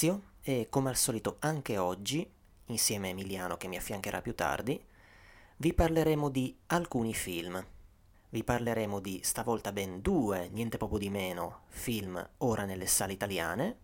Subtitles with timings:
[0.00, 2.26] Alessio e come al solito anche oggi,
[2.66, 4.82] insieme a Emiliano che mi affiancherà più tardi,
[5.58, 7.62] vi parleremo di alcuni film.
[8.30, 13.76] Vi parleremo di stavolta ben due, niente poco di meno, film ora nelle sale italiane.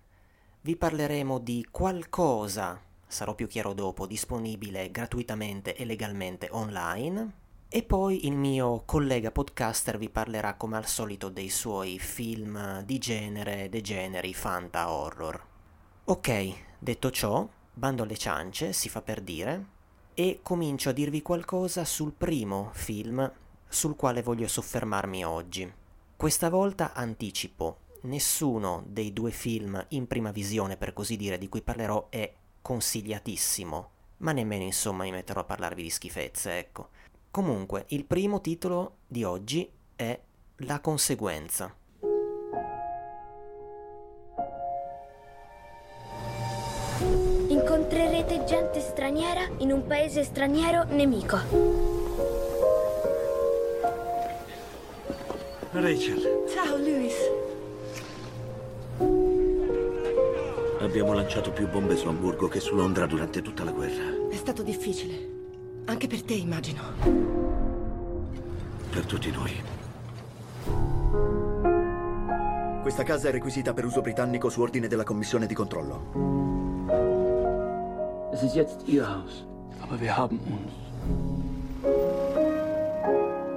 [0.62, 8.26] Vi parleremo di qualcosa, sarò più chiaro dopo, disponibile gratuitamente e legalmente online e poi
[8.26, 14.32] il mio collega podcaster vi parlerà come al solito dei suoi film di genere, degeneri,
[14.32, 15.54] fanta, horror.
[16.08, 19.66] Ok, detto ciò, bando alle ciance, si fa per dire,
[20.14, 23.28] e comincio a dirvi qualcosa sul primo film
[23.68, 25.68] sul quale voglio soffermarmi oggi.
[26.14, 31.60] Questa volta anticipo, nessuno dei due film in prima visione, per così dire, di cui
[31.60, 36.90] parlerò è consigliatissimo, ma nemmeno insomma mi metterò a parlarvi di schifezze, ecco.
[37.32, 40.20] Comunque, il primo titolo di oggi è
[40.58, 41.74] La conseguenza.
[48.46, 51.36] Gente straniera in un paese straniero nemico.
[55.72, 57.14] Rachel, Ciao Lewis.
[60.80, 64.28] abbiamo lanciato più bombe su Hamburgo che su Londra durante tutta la guerra.
[64.30, 65.34] È stato difficile.
[65.86, 66.82] Anche per te, immagino.
[68.90, 69.62] Per tutti noi.
[72.80, 76.55] Questa casa è requisita per uso britannico su ordine della commissione di controllo.
[78.36, 79.46] Es ist jetzt Ihr Haus.
[79.82, 80.70] Aber wir haben uns.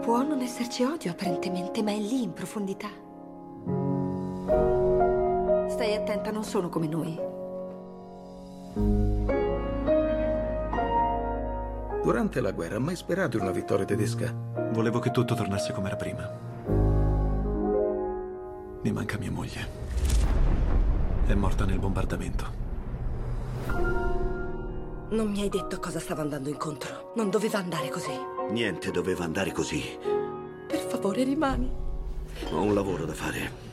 [0.06, 2.88] Può non esserci odio apparentemente, ma è lì in profondità.
[5.68, 7.19] Stai attenta, non sono come noi.
[12.01, 14.34] Durante la guerra, mai sperato in una vittoria tedesca?
[14.72, 16.31] Volevo che tutto tornasse come era prima.
[18.81, 19.68] Mi manca mia moglie.
[21.25, 22.69] È morta nel bombardamento.
[25.11, 27.13] Non mi hai detto cosa stavo andando incontro.
[27.15, 28.11] Non doveva andare così.
[28.51, 29.97] Niente doveva andare così.
[30.67, 31.71] Per favore, rimani.
[32.51, 33.69] Ho un lavoro da fare.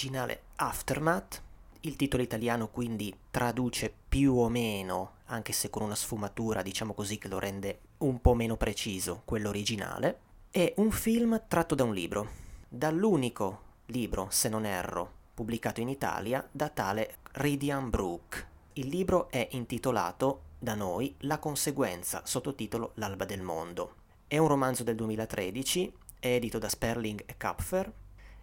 [0.00, 1.42] Originale Aftermath,
[1.80, 7.18] il titolo italiano quindi traduce più o meno, anche se con una sfumatura diciamo così
[7.18, 10.20] che lo rende un po' meno preciso, quello originale.
[10.50, 12.28] È un film tratto da un libro,
[12.66, 18.46] dall'unico libro, se non erro, pubblicato in Italia da tale Ridian Brooke.
[18.74, 23.96] Il libro è intitolato da noi La conseguenza, sottotitolo L'alba del mondo.
[24.26, 27.92] È un romanzo del 2013, è edito da Sperling e Kapfer.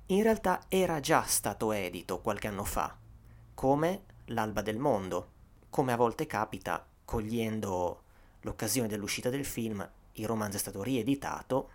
[0.10, 2.96] In realtà era già stato edito qualche anno fa,
[3.54, 5.32] come L'alba del mondo.
[5.70, 8.04] Come a volte capita, cogliendo
[8.42, 11.72] l'occasione dell'uscita del film, il romanzo è stato rieditato,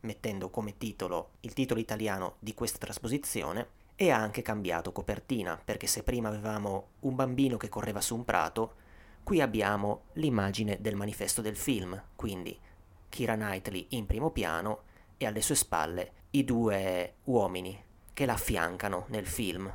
[0.00, 5.86] mettendo come titolo il titolo italiano di questa trasposizione e ha anche cambiato copertina, perché
[5.86, 8.76] se prima avevamo un bambino che correva su un prato,
[9.22, 12.58] qui abbiamo l'immagine del manifesto del film, quindi
[13.10, 14.84] Kira Knightley in primo piano
[15.18, 17.84] e alle sue spalle i due uomini
[18.14, 19.70] che la affiancano nel film.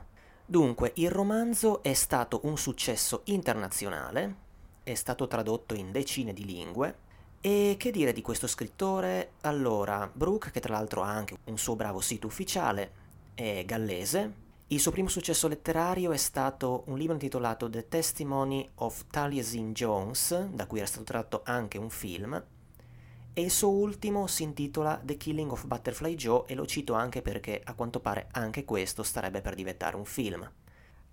[0.46, 4.36] Dunque, il romanzo è stato un successo internazionale,
[4.84, 6.98] è stato tradotto in decine di lingue,
[7.40, 9.34] e che dire di questo scrittore?
[9.42, 12.92] Allora, Brooke, che tra l'altro ha anche un suo bravo sito ufficiale,
[13.34, 14.42] è gallese.
[14.68, 20.48] Il suo primo successo letterario è stato un libro intitolato The Testimony of Taliesin Jones,
[20.48, 22.42] da cui era stato tratto anche un film,
[23.34, 27.22] e il suo ultimo si intitola The Killing of Butterfly Joe e lo cito anche
[27.22, 30.50] perché a quanto pare anche questo starebbe per diventare un film.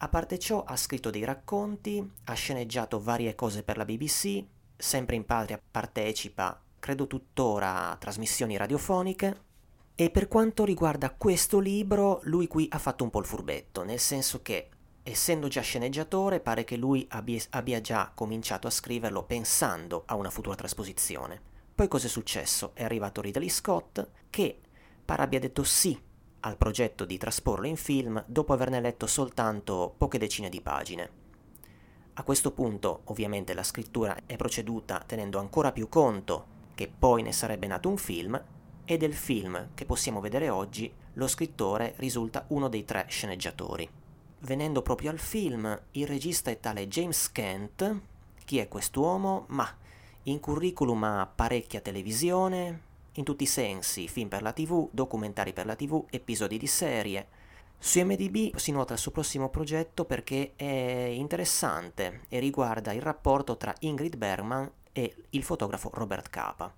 [0.02, 4.42] A parte ciò ha scritto dei racconti, ha sceneggiato varie cose per la BBC,
[4.76, 9.48] sempre in patria partecipa, credo tuttora, a trasmissioni radiofoniche.
[9.94, 13.98] E per quanto riguarda questo libro, lui qui ha fatto un po' il furbetto, nel
[13.98, 14.70] senso che
[15.02, 20.54] essendo già sceneggiatore, pare che lui abbia, già cominciato a scriverlo pensando a una futura
[20.54, 21.49] trasposizione.
[21.80, 22.72] Poi cosa è successo?
[22.74, 24.58] È arrivato Ridley Scott che
[25.02, 25.98] pare abbia detto sì
[26.40, 31.10] al progetto di trasporlo in film dopo averne letto soltanto poche decine di pagine.
[32.12, 36.44] A questo punto ovviamente la scrittura è proceduta tenendo ancora più conto
[36.74, 38.44] che poi ne sarebbe nato un film
[38.84, 43.88] e del film che possiamo vedere oggi lo scrittore risulta uno dei tre sceneggiatori.
[44.40, 48.00] Venendo proprio al film, il regista è tale James Kent.
[48.44, 49.46] Chi è quest'uomo?
[49.48, 49.78] Ma
[50.30, 55.66] in curriculum ha parecchia televisione, in tutti i sensi, film per la tv, documentari per
[55.66, 57.28] la tv, episodi di serie.
[57.78, 63.56] Su MDB si nota il suo prossimo progetto perché è interessante e riguarda il rapporto
[63.56, 66.72] tra Ingrid Bergman e il fotografo Robert Capa.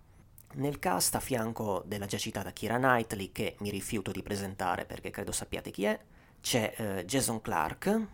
[0.54, 5.10] Nel cast a fianco della già citata Kira Knightley, che mi rifiuto di presentare perché
[5.10, 5.98] credo sappiate chi è,
[6.40, 8.06] c'è eh, Jason Clark.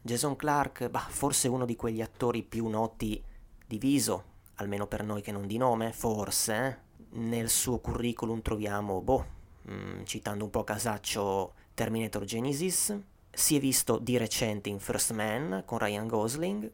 [0.00, 3.22] Jason Clark, bah, forse uno di quegli attori più noti
[3.66, 6.90] di viso, almeno per noi che non di nome, forse.
[7.14, 9.26] Nel suo curriculum troviamo, boh,
[9.70, 12.96] mm, citando un po' casaccio Terminator Genesis,
[13.30, 16.70] si è visto di recente in First Man con Ryan Gosling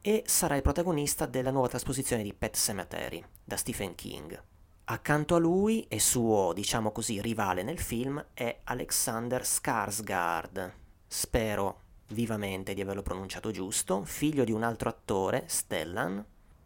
[0.00, 4.42] e sarà il protagonista della nuova trasposizione di Pet Cemetery da Stephen King.
[4.84, 10.72] Accanto a lui e suo, diciamo così, rivale nel film è Alexander Skarsgård.
[11.06, 16.22] Spero vivamente di averlo pronunciato giusto, figlio di un altro attore, Stellan,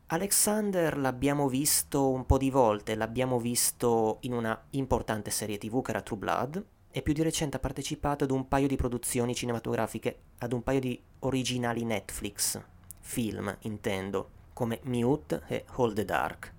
[0.08, 5.90] Alexander l'abbiamo visto un po' di volte, l'abbiamo visto in una importante serie tv che
[5.90, 10.18] era True Blood e più di recente ha partecipato ad un paio di produzioni cinematografiche,
[10.38, 12.60] ad un paio di originali Netflix,
[13.00, 16.52] film intendo, come Mute e Hold the Dark.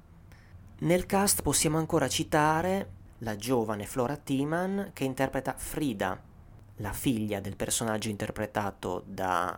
[0.79, 2.89] Nel cast possiamo ancora citare
[3.19, 6.21] la giovane Flora Timan che interpreta Frida,
[6.75, 9.57] la figlia del personaggio interpretato da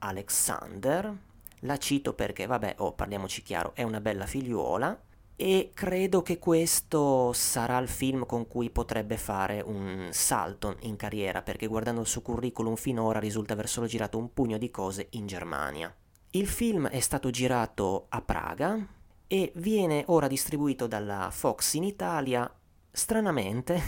[0.00, 1.28] Alexander,
[1.60, 4.98] la cito perché, vabbè, oh, parliamoci chiaro, è una bella figliuola
[5.40, 11.40] e credo che questo sarà il film con cui potrebbe fare un salto in carriera,
[11.40, 15.26] perché guardando il suo curriculum finora risulta aver solo girato un pugno di cose in
[15.26, 15.94] Germania.
[16.32, 18.86] Il film è stato girato a Praga
[19.26, 22.52] e viene ora distribuito dalla Fox in Italia,
[22.90, 23.80] stranamente,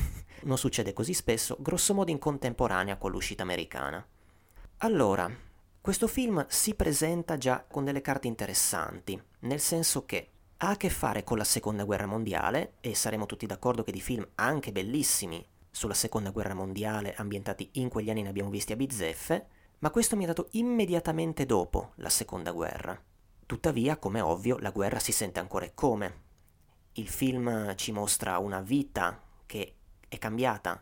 [0.45, 4.03] non succede così spesso, grossomodo in contemporanea con l'uscita americana.
[4.79, 5.31] Allora,
[5.82, 10.88] questo film si presenta già con delle carte interessanti, nel senso che ha a che
[10.88, 15.44] fare con la seconda guerra mondiale, e saremo tutti d'accordo che di film anche bellissimi
[15.73, 19.46] sulla seconda guerra mondiale, ambientati in quegli anni ne abbiamo visti a bizzeffe,
[19.81, 22.96] ma questo mi è dato immediatamente dopo la seconda guerra.
[23.44, 26.20] Tuttavia, come ovvio, la guerra si sente ancora e come.
[26.93, 29.75] Il film ci mostra una vita che
[30.06, 30.81] è cambiata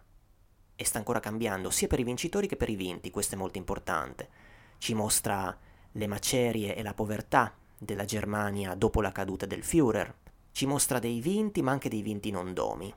[0.76, 3.56] e sta ancora cambiando sia per i vincitori che per i vinti, questo è molto
[3.56, 4.39] importante
[4.80, 5.54] ci mostra
[5.92, 10.12] le macerie e la povertà della Germania dopo la caduta del Führer,
[10.52, 12.92] ci mostra dei vinti ma anche dei vinti non domi.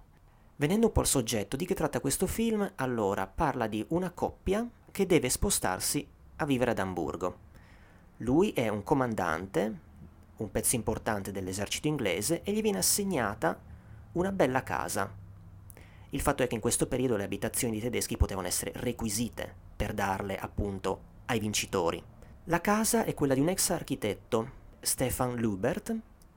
[0.55, 2.71] Venendo un po' al soggetto, di che tratta questo film?
[2.75, 7.37] Allora, parla di una coppia che deve spostarsi a vivere ad Amburgo.
[8.17, 9.79] Lui è un comandante,
[10.37, 13.59] un pezzo importante dell'esercito inglese, e gli viene assegnata
[14.13, 15.13] una bella casa.
[16.11, 19.93] Il fatto è che in questo periodo le abitazioni dei tedeschi potevano essere requisite per
[19.93, 22.01] darle appunto ai vincitori.
[22.45, 25.95] La casa è quella di un ex architetto, Stefan Lubert,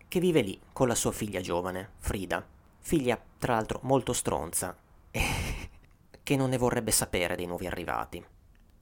[0.08, 2.46] che vive lì con la sua figlia giovane, Frida,
[2.78, 4.76] figlia tra l'altro molto stronza,
[6.22, 8.24] che non ne vorrebbe sapere dei nuovi arrivati.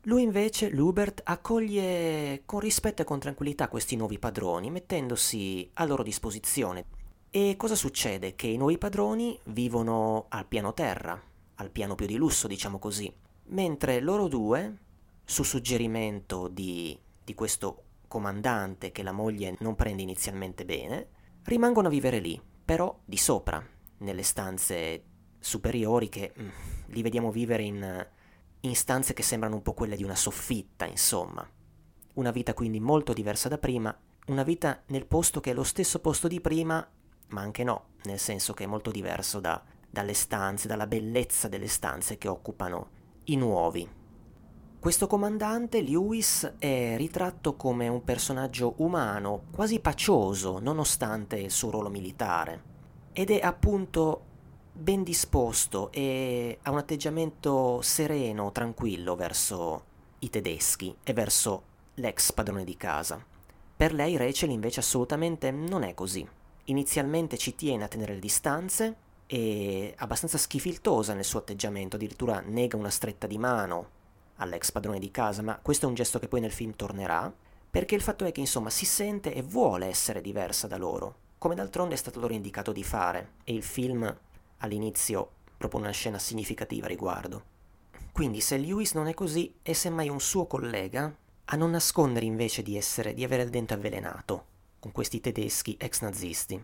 [0.06, 6.02] Lui invece, Lubert, accoglie con rispetto e con tranquillità questi nuovi padroni, mettendosi a loro
[6.02, 6.84] disposizione.
[7.30, 8.34] E cosa succede?
[8.34, 11.18] Che i nuovi padroni vivono al piano terra,
[11.54, 13.10] al piano più di lusso, diciamo così,
[13.46, 14.76] mentre loro due,
[15.24, 21.08] su suggerimento di, di questo comandante che la moglie non prende inizialmente bene,
[21.44, 23.64] rimangono a vivere lì, però di sopra,
[23.98, 25.02] nelle stanze
[25.38, 26.48] superiori che mm,
[26.86, 28.06] li vediamo vivere in,
[28.60, 31.46] in stanze che sembrano un po' quelle di una soffitta, insomma.
[32.14, 35.98] Una vita quindi molto diversa da prima, una vita nel posto che è lo stesso
[36.00, 36.86] posto di prima,
[37.28, 41.68] ma anche no, nel senso che è molto diverso da, dalle stanze, dalla bellezza delle
[41.68, 42.90] stanze che occupano
[43.24, 43.88] i nuovi,
[44.84, 51.88] questo comandante, Lewis, è ritratto come un personaggio umano, quasi pacioso, nonostante il suo ruolo
[51.88, 52.62] militare.
[53.14, 54.24] Ed è appunto
[54.74, 59.84] ben disposto e ha un atteggiamento sereno, tranquillo verso
[60.18, 61.62] i tedeschi e verso
[61.94, 63.24] l'ex padrone di casa.
[63.74, 66.28] Per lei Rachel invece assolutamente non è così.
[66.64, 72.76] Inizialmente ci tiene a tenere le distanze, è abbastanza schifiltosa nel suo atteggiamento, addirittura nega
[72.76, 73.93] una stretta di mano
[74.36, 77.32] all'ex padrone di casa, ma questo è un gesto che poi nel film tornerà,
[77.70, 81.54] perché il fatto è che insomma si sente e vuole essere diversa da loro, come
[81.54, 84.16] d'altronde è stato loro indicato di fare, e il film
[84.58, 87.52] all'inizio propone una scena significativa a riguardo.
[88.12, 91.12] Quindi se Lewis non è così, è semmai un suo collega
[91.46, 94.46] a non nascondere invece di essere, di avere il dente avvelenato
[94.78, 96.62] con questi tedeschi ex nazisti.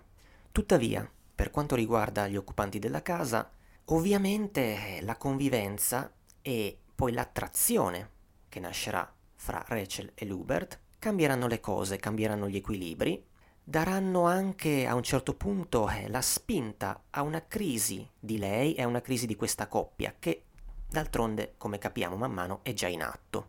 [0.53, 3.51] Tuttavia, per quanto riguarda gli occupanti della casa,
[3.87, 6.13] ovviamente eh, la convivenza
[6.43, 8.11] e poi l'attrazione
[8.51, 13.25] che nascerà fra Rachel e Lubert cambieranno le cose, cambieranno gli equilibri,
[13.65, 18.83] daranno anche a un certo punto eh, la spinta a una crisi di lei e
[18.83, 20.45] a una crisi di questa coppia che
[20.91, 23.49] d'altronde, come capiamo man mano, è già in atto.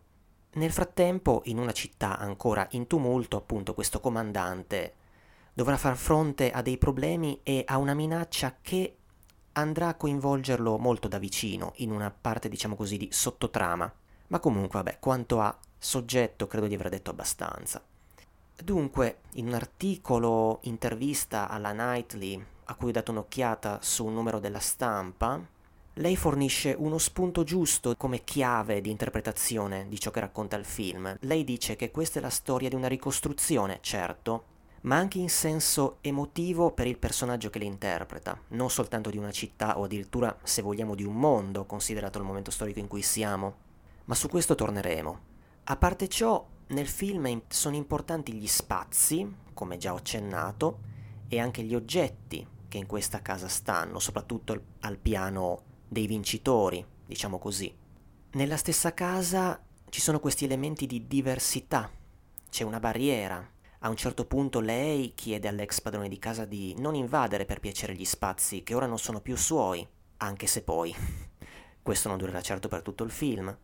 [0.53, 4.93] Nel frattempo, in una città ancora in tumulto, appunto, questo comandante
[5.51, 8.99] dovrà far fronte a dei problemi e a una minaccia che
[9.53, 13.91] andrà a coinvolgerlo molto da vicino, in una parte, diciamo così, di sottotrama.
[14.27, 17.81] Ma comunque, vabbè, quanto a soggetto credo di aver detto abbastanza.
[18.63, 24.39] Dunque, in un articolo intervista alla Knightley, a cui ho dato un'occhiata su un numero
[24.39, 25.43] della stampa,
[25.95, 31.17] lei fornisce uno spunto giusto come chiave di interpretazione di ciò che racconta il film.
[31.21, 34.45] Lei dice che questa è la storia di una ricostruzione, certo,
[34.81, 39.31] ma anche in senso emotivo per il personaggio che le interpreta, non soltanto di una
[39.31, 43.55] città o addirittura, se vogliamo, di un mondo, considerato il momento storico in cui siamo.
[44.05, 45.19] Ma su questo torneremo.
[45.65, 50.79] A parte ciò, nel film sono importanti gli spazi, come già ho accennato,
[51.27, 57.37] e anche gli oggetti che in questa casa stanno, soprattutto al piano dei vincitori, diciamo
[57.37, 57.73] così.
[58.31, 61.91] Nella stessa casa ci sono questi elementi di diversità,
[62.49, 63.45] c'è una barriera,
[63.83, 67.95] a un certo punto lei chiede all'ex padrone di casa di non invadere per piacere
[67.95, 70.93] gli spazi che ora non sono più suoi, anche se poi
[71.81, 73.55] questo non durerà certo per tutto il film.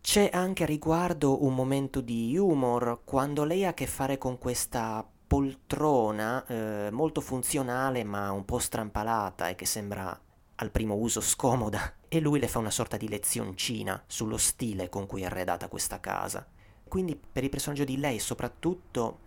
[0.00, 4.38] C'è anche a riguardo un momento di humor quando lei ha a che fare con
[4.38, 10.16] questa poltrona eh, molto funzionale ma un po' strampalata e che sembra
[10.56, 15.06] al primo uso scomoda e lui le fa una sorta di lezioncina sullo stile con
[15.06, 16.46] cui è arredata questa casa.
[16.86, 19.22] Quindi per il personaggio di lei soprattutto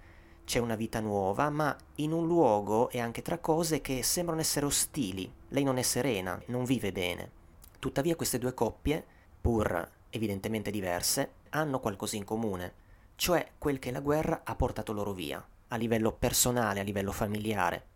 [0.48, 4.66] c'è una vita nuova, ma in un luogo e anche tra cose che sembrano essere
[4.66, 5.30] ostili.
[5.50, 7.32] Lei non è serena, non vive bene.
[7.80, 9.06] Tuttavia queste due coppie,
[9.42, 12.74] pur evidentemente diverse, hanno qualcosa in comune,
[13.16, 17.88] cioè quel che la guerra ha portato loro via, a livello personale, a livello familiare.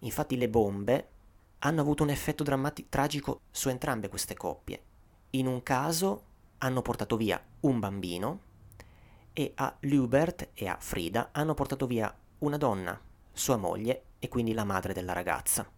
[0.00, 1.08] Infatti le bombe
[1.60, 4.82] hanno avuto un effetto drammatico tragico su entrambe queste coppie.
[5.30, 6.24] In un caso
[6.58, 8.40] hanno portato via un bambino
[9.38, 12.98] e a Lubert e a Frida hanno portato via una donna,
[13.34, 15.70] sua moglie e quindi la madre della ragazza.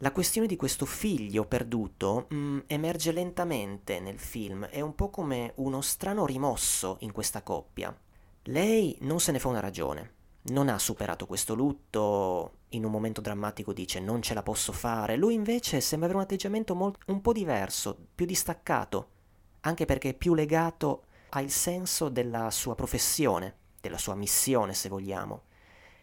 [0.00, 5.08] La questione di questo figlio perduto mh, mm, emerge lentamente nel film, è un po'
[5.08, 7.98] come uno strano rimosso in questa coppia.
[8.44, 10.12] Lei non se ne fa una ragione,
[10.50, 15.16] non ha superato questo lutto, in un momento drammatico dice non ce la posso fare,
[15.16, 19.08] lui invece sembra avere un atteggiamento molto, un po' diverso, più distaccato,
[19.60, 24.88] anche perché è più legato ha il senso della sua professione, della sua missione se
[24.88, 25.44] vogliamo.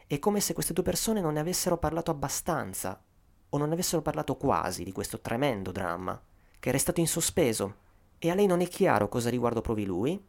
[0.07, 3.01] È come se queste due persone non ne avessero parlato abbastanza,
[3.49, 6.19] o non avessero parlato quasi di questo tremendo dramma,
[6.59, 7.75] che è restato in sospeso,
[8.17, 10.21] e a lei non è chiaro cosa riguardo provi lui,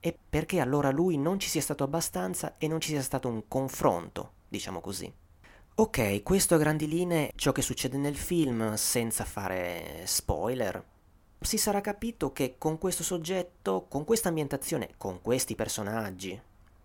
[0.00, 3.46] e perché allora lui non ci sia stato abbastanza e non ci sia stato un
[3.46, 5.12] confronto, diciamo così.
[5.74, 10.84] Ok, questo a grandi linee ciò che succede nel film senza fare spoiler,
[11.44, 16.40] si sarà capito che con questo soggetto, con questa ambientazione, con questi personaggi,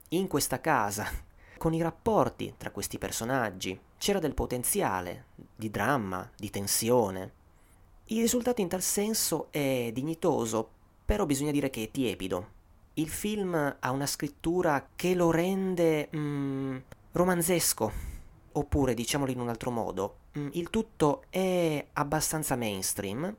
[0.10, 1.06] in questa casa,
[1.58, 7.34] con i rapporti tra questi personaggi, c'era del potenziale di dramma, di tensione.
[8.06, 10.70] Il risultato in tal senso è dignitoso,
[11.04, 12.56] però bisogna dire che è tiepido.
[12.94, 16.78] Il film ha una scrittura che lo rende mm,
[17.12, 17.92] romanzesco,
[18.54, 23.36] oppure diciamolo in un altro modo, mm, il tutto è abbastanza mainstream,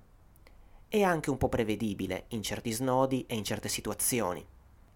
[0.89, 4.45] è anche un po' prevedibile in certi snodi e in certe situazioni.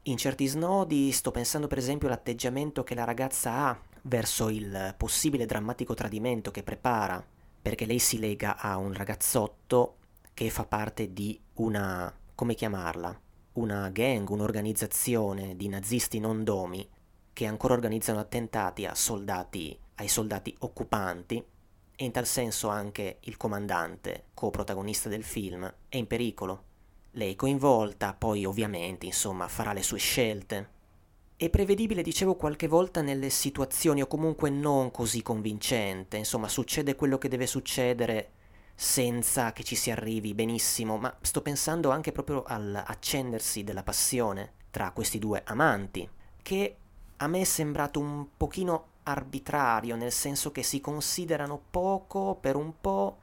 [0.04, 5.44] In certi snodi sto pensando per esempio all'atteggiamento che la ragazza ha verso il possibile
[5.44, 7.24] drammatico tradimento che prepara,
[7.60, 9.96] perché lei si lega a un ragazzotto
[10.32, 13.20] che fa parte di una, come chiamarla,
[13.54, 16.88] una gang, un'organizzazione di nazisti non domi
[17.34, 21.44] che ancora organizzano attentati soldati, ai soldati occupanti
[21.96, 26.64] e in tal senso anche il comandante, coprotagonista del film, è in pericolo.
[27.12, 30.70] Lei è coinvolta, poi ovviamente, insomma, farà le sue scelte.
[31.36, 37.18] È prevedibile, dicevo, qualche volta nelle situazioni o comunque non così convincente, insomma, succede quello
[37.18, 38.30] che deve succedere
[38.74, 44.90] senza che ci si arrivi benissimo, ma sto pensando anche proprio all'accendersi della passione tra
[44.92, 46.08] questi due amanti,
[46.40, 46.76] che
[47.18, 52.72] a me è sembrato un pochino arbitrario, nel senso che si considerano poco per un
[52.80, 53.18] po'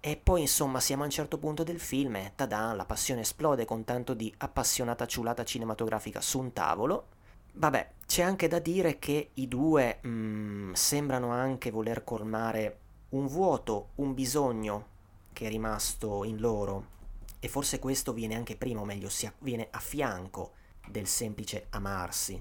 [0.00, 3.64] e poi insomma siamo a un certo punto del film e tada, la passione esplode
[3.64, 7.06] con tanto di appassionata ciulata cinematografica su un tavolo.
[7.54, 12.78] Vabbè, c'è anche da dire che i due mm, sembrano anche voler colmare
[13.10, 14.86] un vuoto, un bisogno
[15.32, 16.96] che è rimasto in loro
[17.40, 20.52] e forse questo viene anche prima, o meglio, viene a fianco
[20.88, 22.40] del semplice amarsi.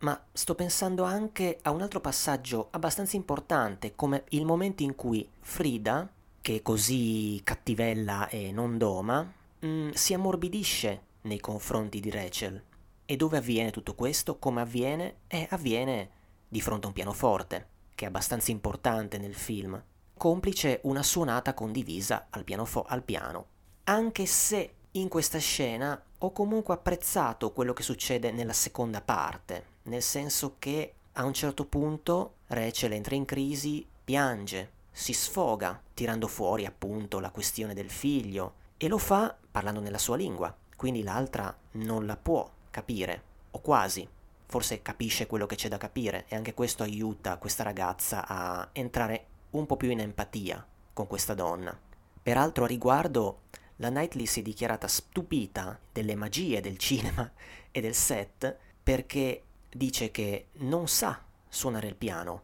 [0.00, 5.28] Ma sto pensando anche a un altro passaggio abbastanza importante, come il momento in cui
[5.40, 6.08] Frida,
[6.40, 9.20] che è così cattivella e non doma,
[9.58, 12.62] mh, mm, si ammorbidisce nei confronti di Rachel.
[13.04, 14.38] E dove avviene tutto questo?
[14.38, 15.16] Come avviene?
[15.26, 16.10] Eh, avviene
[16.48, 19.82] di fronte a un pianoforte, che è abbastanza importante nel film
[20.20, 23.46] complice una suonata condivisa al, pianofo- al piano.
[23.84, 30.02] Anche se in questa scena ho comunque apprezzato quello che succede nella seconda parte, nel
[30.02, 36.66] senso che a un certo punto Rachel entra in crisi, piange, si sfoga, tirando fuori
[36.66, 42.06] appunto la questione del figlio, e lo fa parlando nella sua lingua, quindi l'altra non
[42.06, 44.08] la può capire, o quasi.
[44.46, 49.26] Forse capisce quello che c'è da capire e anche questo aiuta questa ragazza a entrare
[49.50, 51.78] un po' più in empatia con questa donna.
[52.22, 53.42] Peraltro a riguardo
[53.76, 57.30] la Knightley si è dichiarata stupita delle magie del cinema
[57.70, 62.42] e del set perché dice che non sa suonare il piano,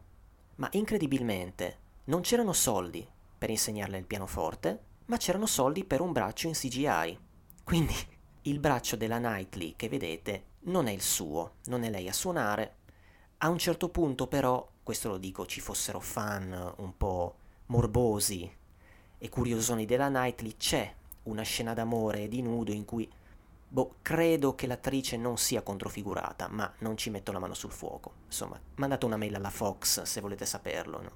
[0.55, 6.47] ma incredibilmente non c'erano soldi per insegnarle il pianoforte, ma c'erano soldi per un braccio
[6.47, 7.19] in CGI.
[7.63, 7.95] Quindi
[8.43, 12.75] il braccio della Knightley che vedete non è il suo, non è lei a suonare.
[13.39, 17.35] A un certo punto però questo lo dico, ci fossero fan un po'
[17.67, 18.49] morbosi
[19.17, 23.09] e curiosoni della Knightley, c'è una scena d'amore e di nudo in cui,
[23.67, 28.13] boh, credo che l'attrice non sia controfigurata, ma non ci metto la mano sul fuoco.
[28.25, 31.01] Insomma, mandate una mail alla Fox se volete saperlo.
[31.01, 31.11] No?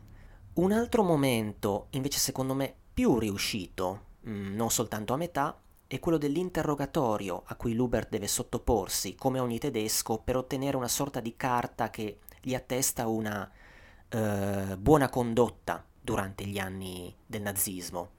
[0.54, 6.00] Un altro momento, invece secondo me più riuscito, mh, mm, non soltanto a metà, è
[6.00, 11.36] quello dell'interrogatorio a cui Lubert deve sottoporsi, come ogni tedesco, per ottenere una sorta di
[11.36, 13.50] carta che gli attesta una
[14.10, 18.10] eh, buona condotta durante gli anni del nazismo,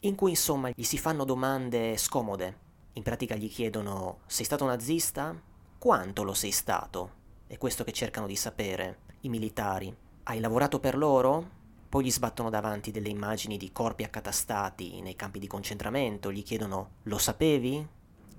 [0.00, 2.58] in cui insomma gli si fanno domande scomode.
[2.94, 5.34] In pratica gli chiedono sei stato nazista?
[5.78, 7.20] Quanto lo sei stato?
[7.46, 9.94] È questo che cercano di sapere i militari.
[10.24, 11.60] Hai lavorato per loro?
[11.88, 16.96] Poi gli sbattono davanti delle immagini di corpi accatastati nei campi di concentramento, gli chiedono
[17.04, 17.86] lo sapevi?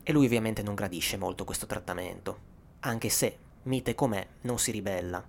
[0.04, 2.38] E lui ovviamente non gradisce molto questo trattamento,
[2.82, 5.24] anche se, mite com'è, non si ribella.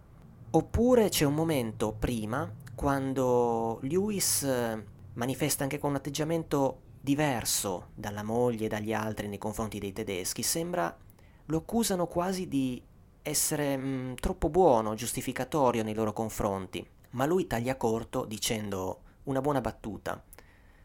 [0.50, 4.84] Oppure c'è un momento prima, quando Lewis eh,
[5.14, 10.42] manifesta anche con un atteggiamento diverso dalla moglie e dagli altri nei confronti dei tedeschi,
[10.42, 10.96] sembra
[11.44, 12.82] lo accusano quasi di
[13.20, 19.42] essere mh, mm, troppo buono, giustificatorio nei loro confronti, ma lui taglia corto dicendo una
[19.42, 20.24] buona battuta.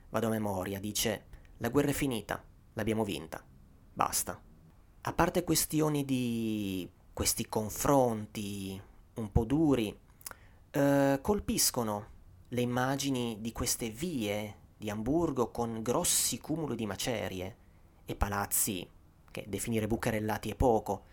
[0.10, 1.28] Vado a memoria, dice
[1.60, 3.42] la guerra è finita, l'abbiamo vinta,
[3.94, 4.38] basta.
[5.02, 8.82] A parte questioni di questi confronti
[9.14, 9.98] un po' duri,
[10.72, 12.08] eh, colpiscono
[12.50, 17.56] le immagini di queste vie di Amburgo con grossi cumuli di macerie
[18.06, 18.88] e palazzi
[19.30, 21.04] che definire bucarellati è poco,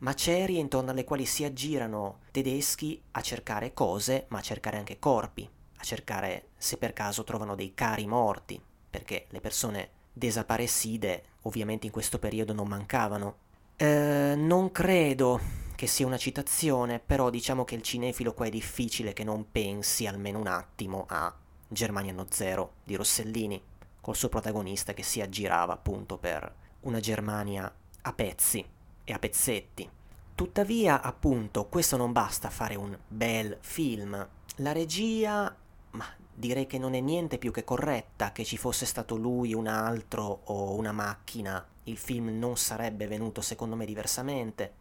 [0.00, 5.48] macerie intorno alle quali si aggirano tedeschi a cercare cose, ma a cercare anche corpi,
[5.78, 11.92] a cercare se per caso trovano dei cari morti, perché le persone desaparecide ovviamente in
[11.92, 13.36] questo periodo non mancavano.
[13.76, 15.40] Eh, non credo
[15.74, 20.06] che sia una citazione, però diciamo che il cinefilo qua è difficile che non pensi
[20.06, 21.34] almeno un attimo a
[21.68, 23.62] Germania Anno Zero di Rossellini,
[24.00, 28.64] col suo protagonista che si aggirava appunto per una Germania a pezzi
[29.04, 29.88] e a pezzetti.
[30.34, 34.28] Tuttavia, appunto, questo non basta fare un bel film.
[34.56, 35.54] La regia,
[35.90, 39.66] ma direi che non è niente più che corretta, che ci fosse stato lui, un
[39.66, 44.74] altro o una macchina, il film non sarebbe venuto secondo me diversamente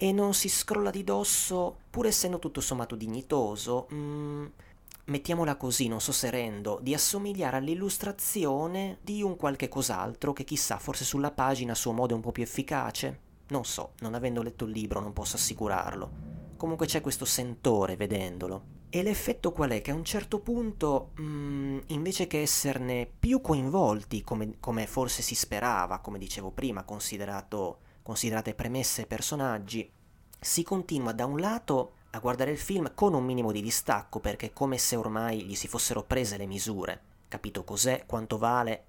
[0.00, 4.46] e non si scrolla di dosso, pur essendo tutto sommato dignitoso, mm,
[5.08, 10.78] mettiamola così, non so se rendo, di assomigliare all'illustrazione di un qualche cos'altro che chissà,
[10.78, 13.26] forse sulla pagina a suo modo è un po' più efficace.
[13.48, 16.36] Non so, non avendo letto il libro non posso assicurarlo.
[16.56, 18.76] Comunque c'è questo sentore vedendolo.
[18.90, 19.80] E l'effetto qual è?
[19.80, 25.34] Che a un certo punto, mm, invece che esserne più coinvolti, come, come forse si
[25.34, 29.90] sperava, come dicevo prima, considerate premesse e personaggi,
[30.40, 34.46] si continua da un lato a guardare il film con un minimo di distacco perché
[34.46, 38.86] è come se ormai gli si fossero prese le misure capito cos'è, quanto vale.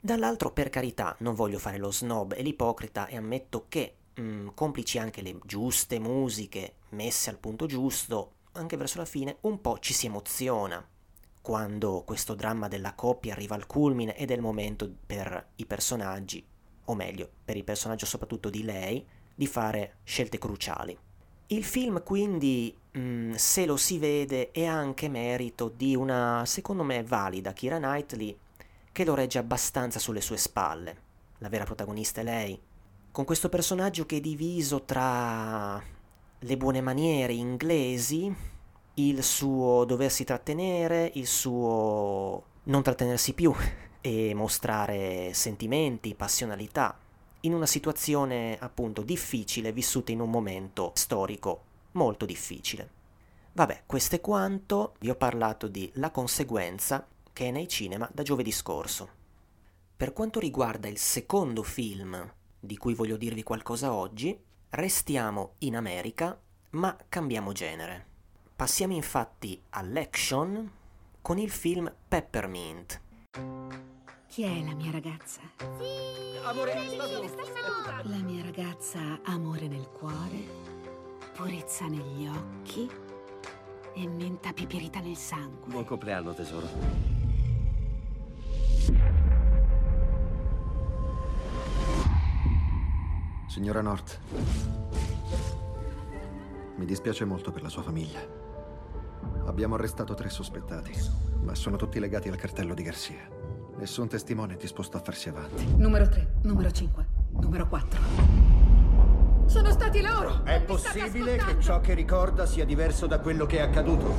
[0.00, 4.48] Dall'altro, per carità, non voglio fare lo snob e l'ipocrita e ammetto che, mh, mm,
[4.54, 9.78] complici anche le giuste musiche messe al punto giusto, anche verso la fine, un po'
[9.78, 10.86] ci si emoziona
[11.40, 16.44] quando questo dramma della coppia arriva al culmine ed è il momento per i personaggi,
[16.86, 20.96] o meglio, per il personaggio soprattutto di lei, di fare scelte cruciali.
[21.48, 26.82] Il film quindi, mh, mm, se lo si vede, è anche merito di una, secondo
[26.82, 28.36] me, valida Kira Knightley
[28.90, 31.02] che lo regge abbastanza sulle sue spalle.
[31.38, 32.58] La vera protagonista è lei,
[33.10, 35.82] con questo personaggio che è diviso tra
[36.38, 38.34] le buone maniere inglesi,
[38.94, 43.52] il suo doversi trattenere, il suo non trattenersi più
[44.00, 46.98] e mostrare sentimenti, passionalità,
[47.44, 52.90] in una situazione appunto difficile vissuta in un momento storico molto difficile.
[53.52, 58.22] Vabbè, questo è quanto, vi ho parlato di La conseguenza che è nei cinema da
[58.22, 59.22] giovedì scorso.
[59.96, 64.36] Per quanto riguarda il secondo film di cui voglio dirvi qualcosa oggi,
[64.70, 66.38] restiamo in America,
[66.70, 68.06] ma cambiamo genere.
[68.56, 70.70] Passiamo infatti all'action
[71.20, 73.00] con il film Peppermint.
[74.34, 75.42] Chi è la mia ragazza?
[75.58, 76.44] Sì!
[76.44, 78.08] Amore, sta su!
[78.08, 80.42] La mia ragazza ha amore nel cuore,
[81.36, 82.90] purezza negli occhi
[83.94, 85.68] e menta piperita nel sangue.
[85.70, 86.66] Buon compleanno, tesoro.
[93.46, 94.20] Signora North,
[96.74, 98.18] mi dispiace molto per la sua famiglia.
[99.46, 100.92] Abbiamo arrestato tre sospettati,
[101.42, 103.43] ma sono tutti legati al cartello di Garcia.
[103.76, 105.66] Nessun testimone è disposto a farsi avanti.
[105.76, 107.06] Numero 3, numero 5,
[107.40, 108.00] numero 4.
[109.46, 110.44] Sono stati loro!
[110.44, 114.14] È possibile che ciò che ricorda sia diverso da quello che è accaduto?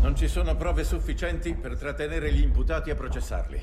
[0.00, 3.60] Non ci sono prove sufficienti per trattenere gli imputati e processarli.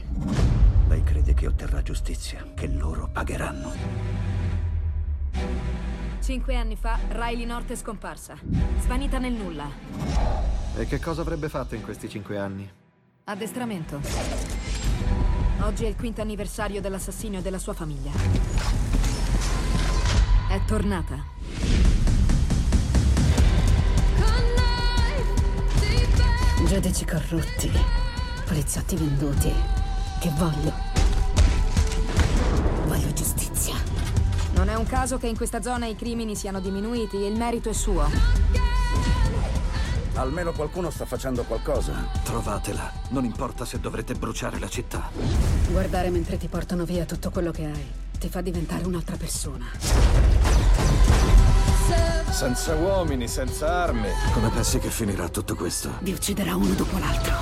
[0.89, 3.71] Lei crede che otterrà giustizia, che loro pagheranno.
[6.21, 8.35] Cinque anni fa, Riley North è scomparsa.
[8.79, 9.69] Svanita nel nulla.
[10.75, 12.69] E che cosa avrebbe fatto in questi cinque anni?
[13.25, 14.54] Addestramento.
[15.61, 18.11] Oggi è il quinto anniversario dell'assassinio della sua famiglia.
[20.49, 21.33] È tornata.
[26.67, 27.71] Giudici corrotti,
[28.45, 29.53] poliziotti venduti.
[30.19, 30.73] Che voglio?
[32.87, 33.75] Voglio giustizia.
[34.55, 37.73] Non è un caso che in questa zona i crimini siano diminuiti, il merito è
[37.73, 38.64] suo.
[40.15, 42.07] Almeno qualcuno sta facendo qualcosa.
[42.23, 42.91] Trovatela.
[43.09, 45.09] Non importa se dovrete bruciare la città.
[45.69, 49.65] Guardare mentre ti portano via tutto quello che hai ti fa diventare un'altra persona.
[52.31, 54.07] Senza uomini, senza armi.
[54.33, 55.91] Come pensi che finirà tutto questo?
[55.99, 57.33] Vi ucciderà uno dopo l'altro.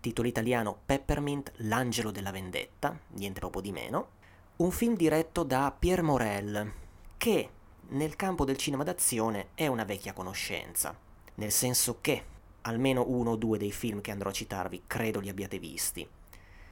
[0.00, 4.08] Titolo italiano Peppermint, l'angelo della vendetta, niente proprio di meno
[4.56, 6.72] un film diretto da Pierre Morel,
[7.16, 7.48] che
[7.92, 10.96] nel campo del cinema d'azione è una vecchia conoscenza,
[11.34, 12.24] nel senso che
[12.62, 16.06] almeno uno o due dei film che andrò a citarvi credo li abbiate visti.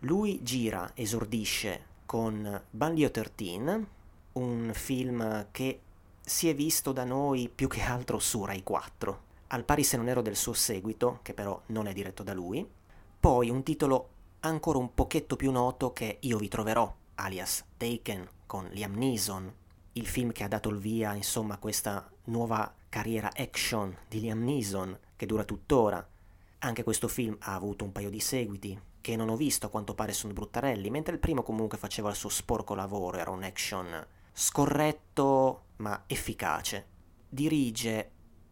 [0.00, 3.87] Lui gira, esordisce con Banlieue 13,
[4.33, 5.80] un film che
[6.20, 10.09] si è visto da noi più che altro su Rai 4, al pari se non
[10.09, 12.66] ero del suo seguito, che però non è diretto da lui.
[13.20, 14.09] Poi un titolo
[14.40, 19.52] ancora un pochetto più noto che Io vi troverò, alias Taken con Liam Neeson,
[19.92, 24.42] il film che ha dato il via insomma a questa nuova carriera action di Liam
[24.42, 26.07] Neeson che dura tuttora.
[26.61, 29.94] Anche questo film ha avuto un paio di seguiti che non ho visto, a quanto
[29.94, 34.07] pare sono bruttarelli, mentre il primo comunque faceva il suo sporco lavoro, era un action
[34.33, 36.87] scorretto ma efficace.
[37.29, 38.11] Dirige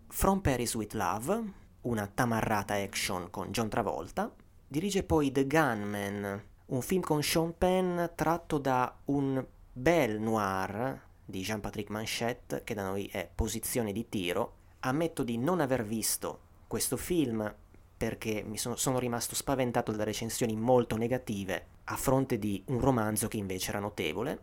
[0.09, 4.35] From Paris with Love, una tamarrata action con John Travolta.
[4.67, 11.43] Dirige poi The Gunman, un film con Sean Penn tratto da un bel noir di
[11.43, 14.55] Jean-Patrick Manchette, che da noi è Posizione di tiro.
[14.81, 17.55] Ammetto di non aver visto questo film
[17.97, 23.29] perché mi sono, sono rimasto spaventato dalle recensioni molto negative a fronte di un romanzo
[23.29, 24.41] che invece era notevole.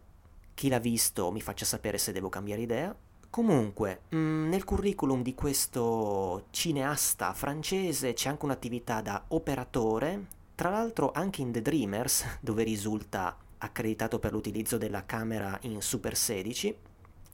[0.53, 2.95] Chi l'ha visto mi faccia sapere se devo cambiare idea.
[3.31, 11.11] Comunque, mm, nel curriculum di questo cineasta francese c'è anche un'attività da operatore tra l'altro
[11.13, 16.77] anche in The Dreamers, dove risulta accreditato per l'utilizzo della camera in Super 16,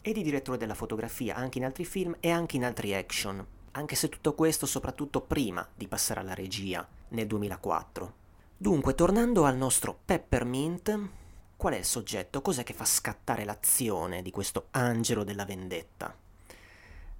[0.01, 3.95] e di direttore della fotografia anche in altri film e anche in altri action, anche
[3.95, 8.19] se tutto questo soprattutto prima di passare alla regia nel 2004.
[8.57, 11.09] Dunque, tornando al nostro Peppermint,
[11.55, 12.41] qual è il soggetto?
[12.41, 16.15] Cos'è che fa scattare l'azione di questo angelo della vendetta?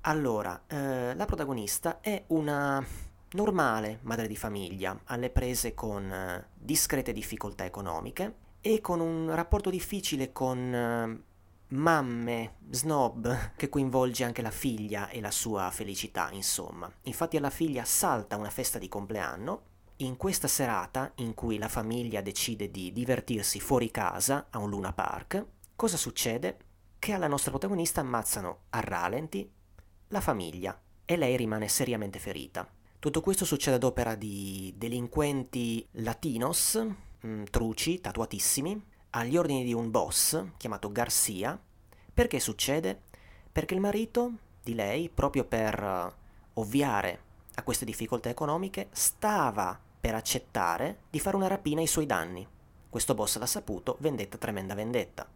[0.02, 2.84] Allora, eh, la protagonista è una
[3.34, 9.69] normale madre di famiglia, alle prese con eh, discrete difficoltà economiche e con un rapporto
[9.69, 11.24] difficile con eh,
[11.69, 16.91] mamme, snob, che coinvolge anche la figlia e la sua felicità, insomma.
[17.04, 19.69] Infatti alla figlia salta una festa di compleanno.
[19.97, 24.93] In questa serata, in cui la famiglia decide di divertirsi fuori casa a un Luna
[24.93, 25.45] Park,
[25.76, 26.58] cosa succede?
[26.97, 29.50] Che alla nostra protagonista ammazzano a ralenti
[30.08, 32.67] la famiglia e lei rimane seriamente ferita.
[33.00, 36.80] Tutto questo succede ad opera di delinquenti latinos,
[37.22, 38.82] mh, mm, truci, tatuatissimi,
[39.12, 41.60] agli ordini di un boss chiamato Garcia.
[42.14, 43.02] Perché succede?
[43.52, 44.32] Perché il marito
[44.64, 51.36] di lei, proprio per uh, ovviare a queste difficoltà economiche, stava per accettare di fare
[51.36, 52.48] una rapina ai suoi danni.
[52.90, 55.28] Questo boss l'ha saputo, vendetta tremenda vendetta.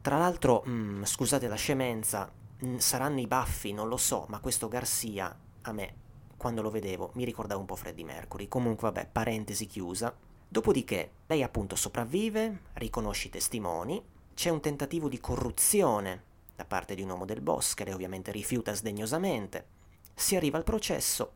[0.00, 4.26] Tra l'altro, mh, mm, scusate la scemenza, mh, mm, saranno i baffi, non lo so,
[4.28, 5.94] ma questo Garcia, a me,
[6.36, 8.48] quando lo vedevo, mi ricordava un po' Freddie Mercury.
[8.48, 10.14] Comunque, vabbè, parentesi chiusa.
[10.48, 14.02] Dopodiché lei appunto sopravvive, riconosce i testimoni,
[14.34, 18.30] c'è un tentativo di corruzione da parte di un uomo del boss che lei ovviamente
[18.30, 19.66] rifiuta sdegnosamente,
[20.14, 21.32] si arriva al processo,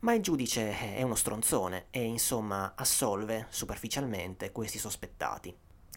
[0.00, 5.54] ma il giudice è uno stronzone e insomma assolve superficialmente questi sospettati.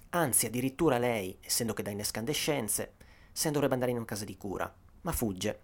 [0.09, 2.95] Anzi, addirittura lei, essendo che dà inescandescenze,
[3.31, 5.59] se dovrebbe andare in una casa di cura, ma fugge.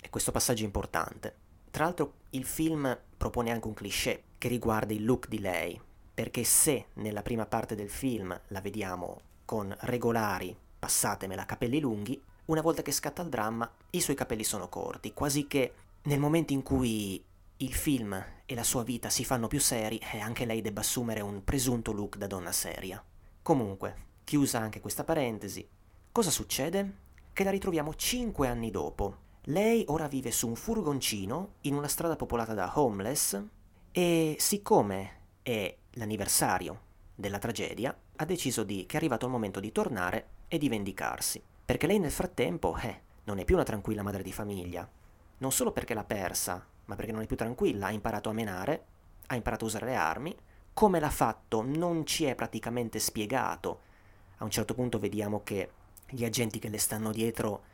[0.00, 1.36] E questo passaggio è importante.
[1.70, 5.80] Tra l'altro il film propone anche un cliché che riguarda il look di lei,
[6.14, 12.60] perché se nella prima parte del film la vediamo con regolari, passatemela, capelli lunghi, una
[12.60, 16.62] volta che scatta il dramma i suoi capelli sono corti, quasi che nel momento in
[16.62, 17.22] cui
[17.56, 21.20] il film e la sua vita si fanno più seri, eh, anche lei debba assumere
[21.20, 23.02] un presunto look da donna seria.
[23.42, 25.66] Comunque, chiusa anche questa parentesi,
[26.12, 27.02] cosa succede?
[27.32, 29.22] Che la ritroviamo cinque anni dopo.
[29.48, 33.42] Lei ora vive su un furgoncino in una strada popolata da homeless
[33.90, 39.72] e siccome è l'anniversario della tragedia, ha deciso di, che è arrivato il momento di
[39.72, 41.42] tornare e di vendicarsi.
[41.64, 44.88] Perché lei nel frattempo, eh, non è più una tranquilla madre di famiglia.
[45.38, 48.84] Non solo perché l'ha persa, ma perché non è più tranquilla, ha imparato a menare,
[49.26, 50.36] ha imparato a usare le armi.
[50.72, 53.80] Come l'ha fatto non ci è praticamente spiegato.
[54.38, 55.70] A un certo punto vediamo che
[56.10, 57.64] gli agenti che le stanno dietro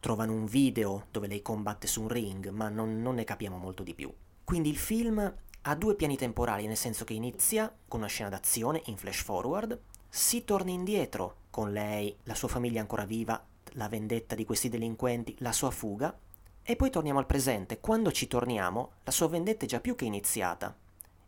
[0.00, 3.82] trovano un video dove lei combatte su un ring, ma non, non ne capiamo molto
[3.82, 4.12] di più.
[4.44, 5.34] Quindi il film
[5.66, 9.78] ha due piani temporali, nel senso che inizia con una scena d'azione in flash forward,
[10.08, 15.34] si torna indietro con lei, la sua famiglia ancora viva, la vendetta di questi delinquenti,
[15.38, 16.16] la sua fuga,
[16.62, 17.80] e poi torniamo al presente.
[17.80, 20.76] Quando ci torniamo, la sua vendetta è già più che iniziata.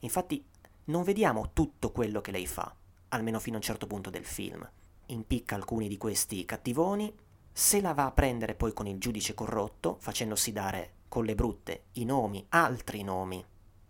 [0.00, 0.44] Infatti
[0.84, 2.74] non vediamo tutto quello che lei fa,
[3.08, 4.68] almeno fino a un certo punto del film.
[5.06, 7.12] Impicca alcuni di questi cattivoni,
[7.50, 11.84] se la va a prendere poi con il giudice corrotto, facendosi dare con le brutte
[11.92, 13.42] i nomi, altri nomi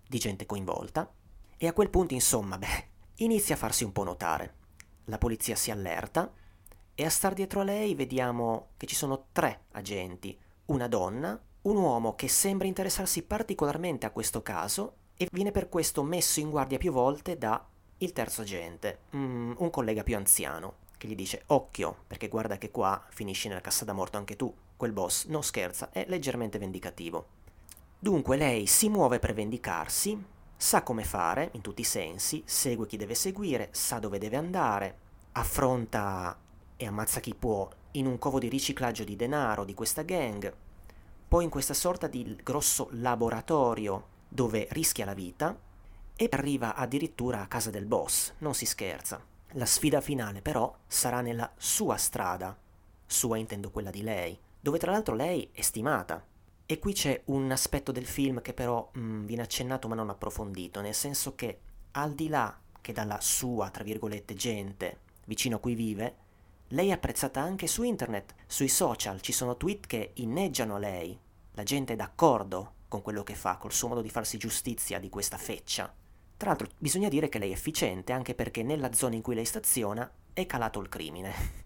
[0.07, 1.11] di gente coinvolta
[1.57, 4.55] e a quel punto, insomma, beh, inizia a farsi un po' notare.
[5.05, 6.33] La polizia si allerta
[6.95, 11.77] e a star dietro a lei vediamo che ci sono tre agenti, una donna, un
[11.77, 16.79] uomo che sembra interessarsi particolarmente a questo caso e viene per questo messo in guardia
[16.79, 17.65] più volte da
[17.99, 22.71] il terzo agente, mm, un collega più anziano, che gli dice occhio, perché guarda che
[22.71, 27.29] qua finisci nella cassa da morto anche tu, quel boss non scherza, è leggermente vendicativo.
[27.99, 30.23] Dunque lei si muove per vendicarsi,
[30.55, 34.99] sa come fare in tutti i sensi, segue chi deve seguire, sa dove deve andare,
[35.33, 36.39] affronta
[36.77, 40.55] e ammazza chi può in un covo di riciclaggio di denaro di questa gang,
[41.27, 45.59] poi in questa sorta di grosso laboratorio dove rischia la vita
[46.15, 49.25] e arriva addirittura a casa del boss, non si scherza.
[49.53, 52.57] La sfida finale però sarà nella sua strada,
[53.07, 56.23] sua intendo quella di lei, dove tra l'altro lei è stimata,
[56.67, 60.81] e qui c'è un aspetto del film che però mh, viene accennato ma non approfondito,
[60.81, 61.61] nel senso che
[61.93, 66.17] al di là che dalla sua, tra virgolette, gente vicino a cui vive,
[66.69, 71.17] lei è apprezzata anche su internet, sui social, ci sono tweet che inneggiano lei,
[71.53, 75.09] la gente è d'accordo con quello che fa, col suo modo di farsi giustizia di
[75.09, 75.93] questa feccia.
[76.37, 79.45] Tra l'altro bisogna dire che lei è efficiente anche perché nella zona in cui lei
[79.45, 81.65] staziona è calato il crimine.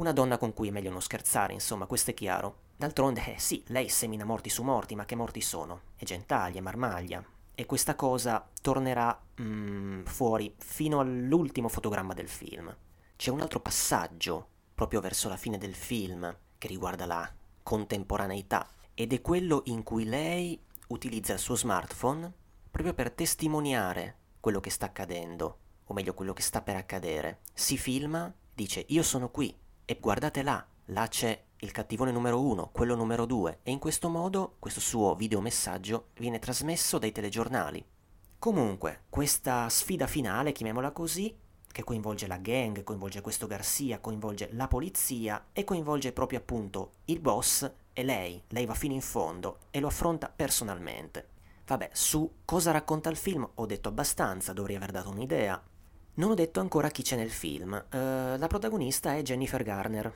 [0.00, 2.60] Una donna con cui è meglio non scherzare, insomma, questo è chiaro.
[2.74, 5.82] D'altronde, eh, sì, lei semina morti su morti, ma che morti sono?
[5.94, 7.22] È gentaglia, marmaglia.
[7.54, 12.74] E questa cosa tornerà mm, fuori fino all'ultimo fotogramma del film.
[13.14, 17.30] C'è un altro passaggio, proprio verso la fine del film, che riguarda la
[17.62, 20.58] contemporaneità, ed è quello in cui lei
[20.88, 22.32] utilizza il suo smartphone
[22.70, 27.40] proprio per testimoniare quello che sta accadendo, o meglio quello che sta per accadere.
[27.52, 29.54] Si filma, dice io sono qui,
[29.90, 34.08] e guardate là, là c'è il cattivone numero uno, quello numero due, e in questo
[34.08, 37.84] modo questo suo videomessaggio viene trasmesso dai telegiornali.
[38.38, 44.68] Comunque, questa sfida finale, chiamiamola così, che coinvolge la gang, coinvolge questo Garcia, coinvolge la
[44.68, 48.40] polizia e coinvolge proprio appunto il boss e lei.
[48.46, 51.30] Lei va fino in fondo e lo affronta personalmente.
[51.66, 55.60] Vabbè, su cosa racconta il film ho detto abbastanza, dovrei aver dato un'idea.
[56.20, 57.72] Non ho detto ancora chi c'è nel film.
[57.72, 60.12] Uh, la protagonista è Jennifer Garner,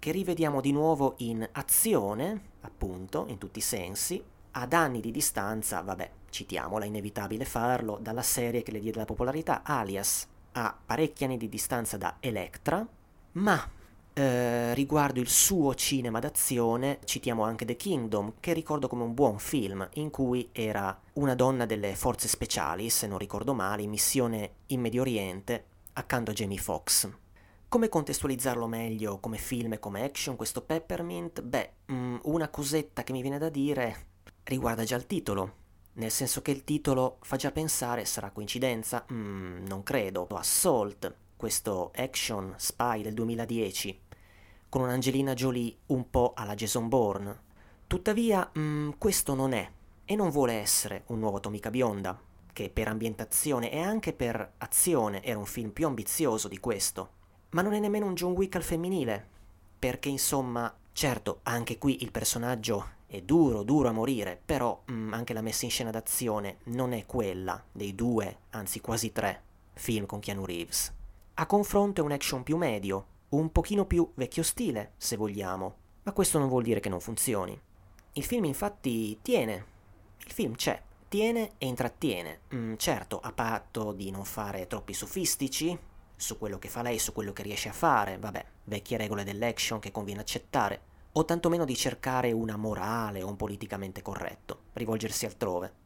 [0.00, 5.82] che rivediamo di nuovo in azione, appunto, in tutti i sensi, ad anni di distanza,
[5.82, 11.36] vabbè, citiamola, inevitabile farlo, dalla serie che le diede la popolarità, Alias, a parecchi anni
[11.36, 12.84] di distanza da Electra,
[13.34, 13.70] ma
[14.18, 19.38] eh, riguardo il suo cinema d'azione citiamo anche The Kingdom, che ricordo come un buon
[19.38, 24.54] film, in cui era una donna delle forze speciali, se non ricordo male, in missione
[24.68, 27.10] in Medio Oriente, accanto a Jamie Foxx.
[27.68, 31.42] Come contestualizzarlo meglio come film e come action questo Peppermint?
[31.42, 34.06] Beh, mh, mm, una cosetta che mi viene da dire
[34.44, 35.52] riguarda già il titolo,
[35.94, 39.04] nel senso che il titolo fa già pensare, sarà coincidenza?
[39.12, 40.26] Mm, non credo.
[40.30, 44.04] Assault, questo action spy del 2010,
[44.68, 47.44] con un'Angelina Jolie un po' alla Jason Bourne.
[47.86, 49.70] Tuttavia, mm, questo non è
[50.04, 52.20] e non vuole essere un nuovo Atomica Bionda,
[52.52, 57.16] che per ambientazione e anche per azione era un film più ambizioso di questo
[57.50, 59.26] ma non è nemmeno un John Wick al femminile,
[59.78, 65.12] perché insomma, certo, anche qui il personaggio è duro, duro a morire, però mh, mm,
[65.14, 70.04] anche la messa in scena d'azione non è quella dei due, anzi quasi tre, film
[70.04, 70.92] con Keanu Reeves.
[71.34, 76.12] A confronto è un action più medio, un pochino più vecchio stile, se vogliamo, ma
[76.12, 77.58] questo non vuol dire che non funzioni.
[78.12, 79.64] Il film infatti tiene,
[80.24, 85.78] il film c'è, tiene e intrattiene, mm, certo a patto di non fare troppi sofistici,
[86.16, 89.78] su quello che fa lei, su quello che riesce a fare, vabbè, vecchie regole dell'action
[89.78, 90.80] che conviene accettare,
[91.12, 95.84] o tantomeno di cercare una morale o un politicamente corretto, rivolgersi altrove.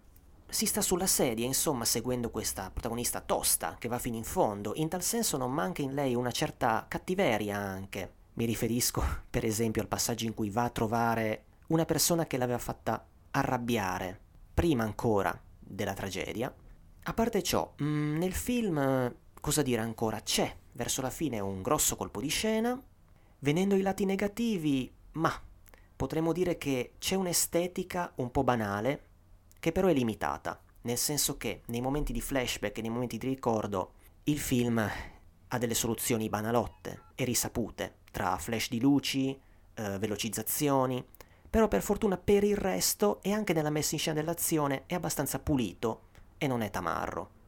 [0.50, 4.88] Si sta sulla sedia, insomma, seguendo questa protagonista tosta, che va fino in fondo, in
[4.88, 8.12] tal senso non manca in lei una certa cattiveria anche.
[8.34, 12.58] Mi riferisco, per esempio, al passaggio in cui va a trovare una persona che l'aveva
[12.58, 14.20] fatta arrabbiare,
[14.52, 16.52] prima ancora della tragedia.
[17.04, 20.20] A parte ciò, mm, nel film Cosa dire ancora?
[20.20, 22.78] C'è verso la fine un grosso colpo di scena.
[23.38, 25.32] Venendo ai lati negativi, ma
[25.96, 29.06] potremmo dire che c'è un'estetica un po' banale,
[29.61, 33.29] che però è limitata, nel senso che nei momenti di flashback e nei momenti di
[33.29, 33.92] ricordo
[34.25, 34.90] il film
[35.53, 39.38] ha delle soluzioni banalotte e risapute, tra flash di luci,
[39.75, 41.05] eh, velocizzazioni,
[41.49, 45.38] però per fortuna per il resto e anche nella messa in scena dell'azione è abbastanza
[45.38, 47.38] pulito e non è tamarro.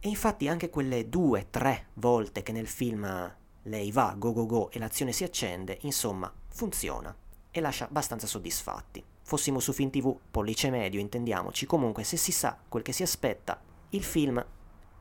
[0.00, 4.70] E infatti anche quelle due, tre volte che nel film lei va, go go go,
[4.70, 7.14] e l'azione si accende, insomma, funziona
[7.50, 9.04] e lascia abbastanza soddisfatti.
[9.28, 13.60] Fossimo su Film TV, pollice medio, intendiamoci, comunque se si sa quel che si aspetta,
[13.90, 14.42] il film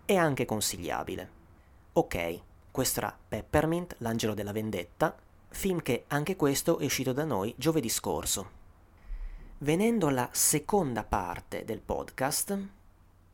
[0.04, 1.32] è anche consigliabile.
[1.94, 5.16] Ok, questo era Peppermint, l'angelo della vendetta,
[5.48, 8.50] film che anche questo è uscito da noi giovedì scorso.
[9.60, 12.60] Venendo alla seconda parte del podcast,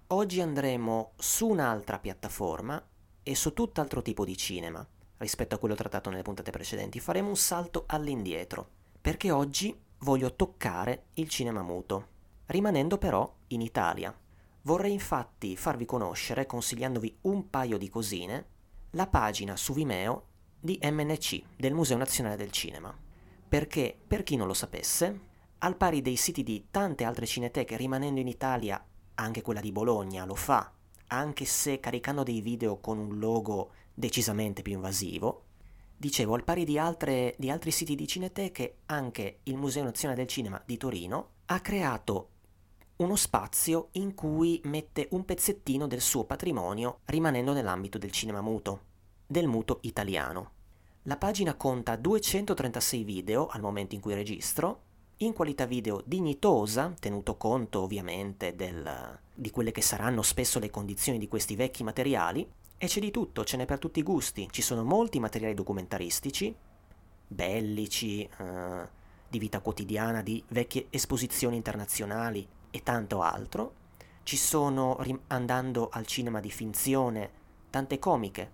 [0.08, 2.79] Oggi andremo su un'altra piattaforma
[3.23, 4.86] e su tutt'altro tipo di cinema
[5.17, 6.99] rispetto a quello trattato nelle puntate precedenti.
[6.99, 8.69] Faremo un salto all'indietro,
[9.01, 12.08] perché oggi voglio toccare il cinema muto,
[12.48, 14.16] rimanendo però in Italia.
[14.63, 18.46] Vorrei infatti farvi conoscere, consigliandovi un paio di cosine,
[18.92, 20.28] la pagina su Vimeo
[20.60, 22.96] di MNC, del Museo Nazionale del Cinema.
[23.48, 28.20] Perché, per chi non lo sapesse, al pari dei siti di tante altre cineteche rimanendo
[28.20, 28.84] in Italia
[29.16, 30.72] anche quella di Bologna lo fa,
[31.08, 35.44] anche se caricando dei video con un logo decisamente più invasivo.
[36.04, 40.27] Dicevo, al pari di, altre, di altri siti di cineteche, anche il Museo Nazionale del
[40.27, 42.27] Cinema di Torino ha creato
[42.97, 48.81] uno spazio in cui mette un pezzettino del suo patrimonio rimanendo nell'ambito del cinema muto,
[49.25, 50.51] del muto italiano.
[51.04, 54.81] La pagina conta 236 video al momento in cui registro
[55.19, 61.17] in qualità video dignitosa, tenuto conto ovviamente del, di quelle che saranno spesso le condizioni
[61.17, 62.45] di questi vecchi materiali,
[62.78, 66.54] e c'è di tutto, ce n'è per tutti i gusti, ci sono molti materiali documentaristici,
[67.28, 73.82] bellici, eh, di vita quotidiana, di vecchie esposizioni internazionali e tanto altro,
[74.24, 74.98] ci sono,
[75.28, 77.32] andando al cinema di finzione,
[77.69, 78.52] tante comiche,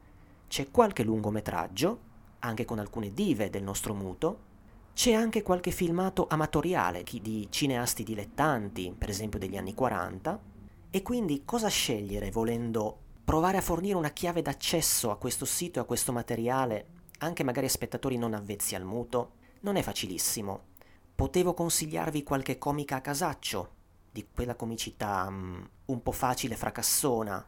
[0.47, 1.99] c'è qualche lungometraggio,
[2.39, 4.47] anche con alcune dive del nostro muto,
[4.93, 10.39] c'è anche qualche filmato amatoriale di cineasti dilettanti, per esempio degli anni 40,
[10.89, 12.97] e quindi cosa scegliere volendo
[13.29, 16.87] provare a fornire una chiave d'accesso a questo sito e a questo materiale,
[17.19, 19.33] anche magari a spettatori non avvezzi al muto?
[19.59, 20.61] non è facilissimo.
[21.13, 23.73] Potevo consigliarvi qualche comica a casaccio,
[24.09, 27.47] di quella comicità um, un po' facile fracassona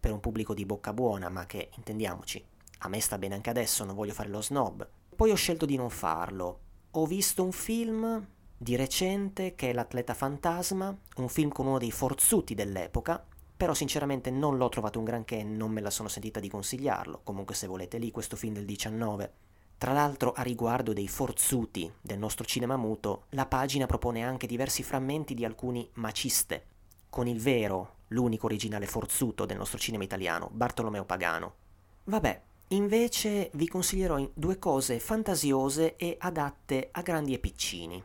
[0.00, 2.44] per un pubblico di bocca buona, ma che, intendiamoci,
[2.78, 4.88] a me sta bene anche adesso, non voglio fare lo snob.
[5.14, 6.58] Poi ho scelto di non farlo.
[6.90, 11.92] Ho visto un film di recente che è L'atleta fantasma, un film con uno dei
[11.92, 13.24] forzuti dell'epoca,
[13.62, 17.20] però sinceramente non l'ho trovato un granché e non me la sono sentita di consigliarlo,
[17.22, 19.32] comunque se volete lì questo film del 19.
[19.78, 24.82] Tra l'altro a riguardo dei forzuti del nostro cinema muto, la pagina propone anche diversi
[24.82, 26.64] frammenti di alcuni maciste,
[27.08, 31.54] con il vero, l'unico originale forzuto del nostro cinema italiano, Bartolomeo Pagano.
[32.02, 38.02] Vabbè, invece vi consiglierò due cose fantasiose e adatte a grandi e piccini.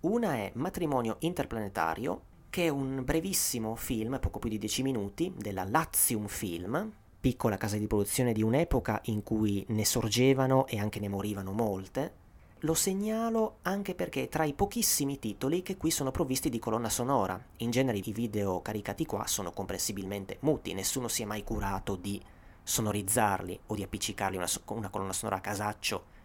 [0.00, 5.64] Una è Matrimonio Interplanetario, che è un brevissimo film, poco più di 10 minuti, della
[5.64, 11.08] Lazium Film, piccola casa di produzione di un'epoca in cui ne sorgevano e anche ne
[11.08, 12.26] morivano molte.
[12.62, 17.40] Lo segnalo anche perché tra i pochissimi titoli che qui sono provvisti di colonna sonora.
[17.58, 22.20] In genere i video caricati qua sono comprensibilmente muti, nessuno si è mai curato di
[22.62, 26.16] sonorizzarli o di appiccicarli una, una colonna sonora a casaccio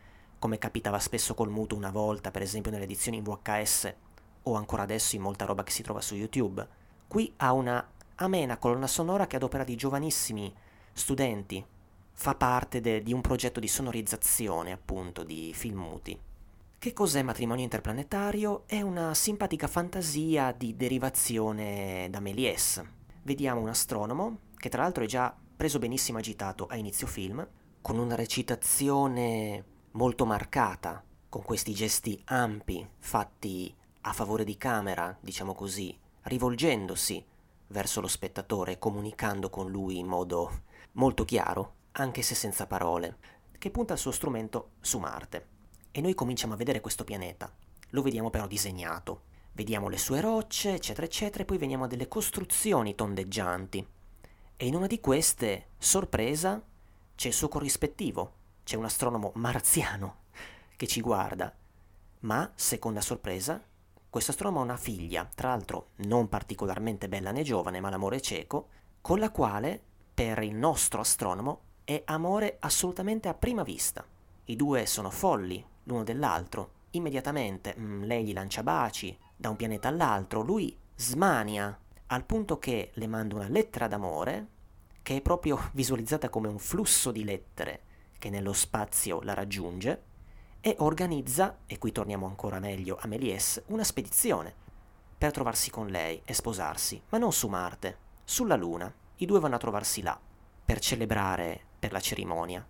[0.43, 3.95] come capitava spesso col muto una volta, per esempio nelle edizioni in VHS
[4.43, 6.67] o ancora adesso in molta roba che si trova su YouTube.
[7.07, 7.85] Qui ha una
[8.15, 10.53] amena colonna sonora che ad opera di giovanissimi
[10.91, 11.63] studenti
[12.11, 16.19] fa parte de, di un progetto di sonorizzazione appunto di film muti.
[16.77, 18.63] Che cos'è Matrimonio Interplanetario?
[18.65, 22.83] È una simpatica fantasia di derivazione da Méliès.
[23.23, 27.47] Vediamo un astronomo, che tra l'altro è già preso benissimo agitato a inizio film,
[27.81, 33.73] con una recitazione molto marcata, con questi gesti ampi fatti
[34.05, 37.23] a favore di camera, diciamo così, rivolgendosi
[37.67, 40.61] verso lo spettatore, comunicando con lui in modo
[40.93, 43.17] molto chiaro, anche se senza parole,
[43.57, 45.47] che punta il suo strumento su Marte.
[45.91, 47.51] E noi cominciamo a vedere questo pianeta.
[47.89, 49.31] Lo vediamo però disegnato.
[49.53, 53.87] Vediamo le sue rocce, eccetera, eccetera, e poi veniamo a delle costruzioni tondeggianti.
[54.57, 56.61] E in una di queste, sorpresa,
[57.15, 58.33] c'è il suo corrispettivo,
[58.63, 60.21] c'è un astronomo marziano
[60.75, 61.55] che ci guarda,
[62.21, 63.63] ma, seconda sorpresa,
[64.13, 68.67] questo astronomo ha una figlia, tra l'altro non particolarmente bella né giovane, ma l'amore cieco,
[69.01, 69.81] con la quale,
[70.13, 74.05] per il nostro astronomo, è amore assolutamente a prima vista.
[74.45, 76.73] I due sono folli l'uno dell'altro.
[76.91, 82.59] Immediatamente mh, mm, lei gli lancia baci da un pianeta all'altro, lui smania al punto
[82.59, 84.47] che le manda una lettera d'amore
[85.01, 87.81] che è proprio visualizzata come un flusso di lettere
[88.19, 90.03] che nello spazio la raggiunge,
[90.65, 94.55] e organizza, e qui torniamo ancora meglio a Méliès, una spedizione
[95.17, 98.91] per trovarsi con lei e sposarsi, ma non su Marte, sulla Luna.
[99.17, 100.17] I due vanno a trovarsi là
[100.63, 102.65] per celebrare per la cerimonia.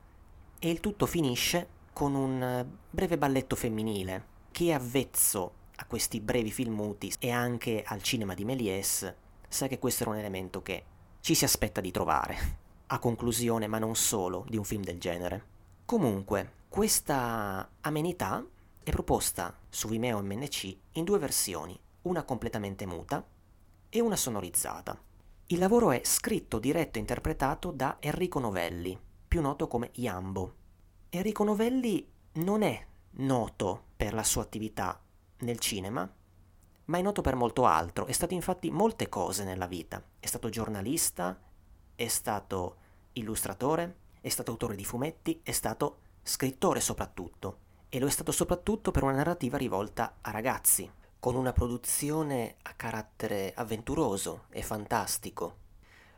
[0.58, 4.26] E il tutto finisce con un eh, breve balletto femminile.
[4.50, 9.14] Chi è avvezzo a questi brevi film muti e anche al cinema di Méliès
[9.48, 10.84] sa che questo era un elemento che
[11.20, 15.46] ci si aspetta di trovare a conclusione, ma non solo, di un film del genere.
[15.86, 18.44] Comunque, questa amenità
[18.82, 23.24] è proposta su Vimeo MNC in due versioni, una completamente muta
[23.90, 25.00] e una sonorizzata.
[25.46, 30.56] Il lavoro è scritto, diretto e interpretato da Enrico Novelli, più noto come Iambo.
[31.10, 32.84] Enrico Novelli non è
[33.18, 35.00] noto per la sua attività
[35.42, 36.12] nel cinema,
[36.86, 38.08] ma è noto per molto altro.
[38.08, 40.04] È stato infatti molte cose nella vita.
[40.20, 41.40] È stato giornalista,
[41.94, 42.78] è stato
[43.14, 47.58] illustratore, è stato autore di fumetti, è stato scrittore soprattutto,
[47.90, 52.74] e lo è stato soprattutto per una narrativa rivolta a ragazzi, con una produzione a
[52.74, 55.58] carattere avventuroso e fantastico.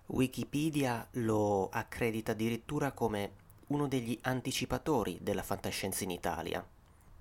[0.08, 6.66] Wikipedia lo accredita addirittura come uno degli anticipatori della fantascienza in Italia.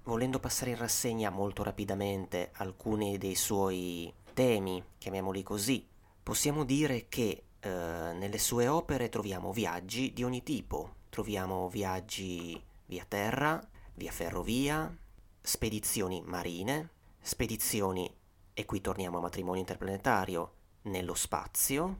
[0.05, 5.87] Volendo passare in rassegna molto rapidamente alcuni dei suoi temi, chiamiamoli così,
[6.23, 13.05] possiamo dire che eh, nelle sue opere troviamo viaggi di ogni tipo, troviamo viaggi via
[13.07, 13.61] terra,
[13.95, 14.95] via ferrovia,
[15.41, 18.13] spedizioni marine, spedizioni,
[18.53, 21.99] e qui torniamo a matrimonio interplanetario, nello spazio,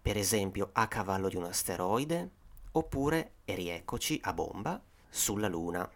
[0.00, 2.30] per esempio a cavallo di un asteroide,
[2.72, 5.88] oppure, e rieccoci, a bomba, sulla Luna.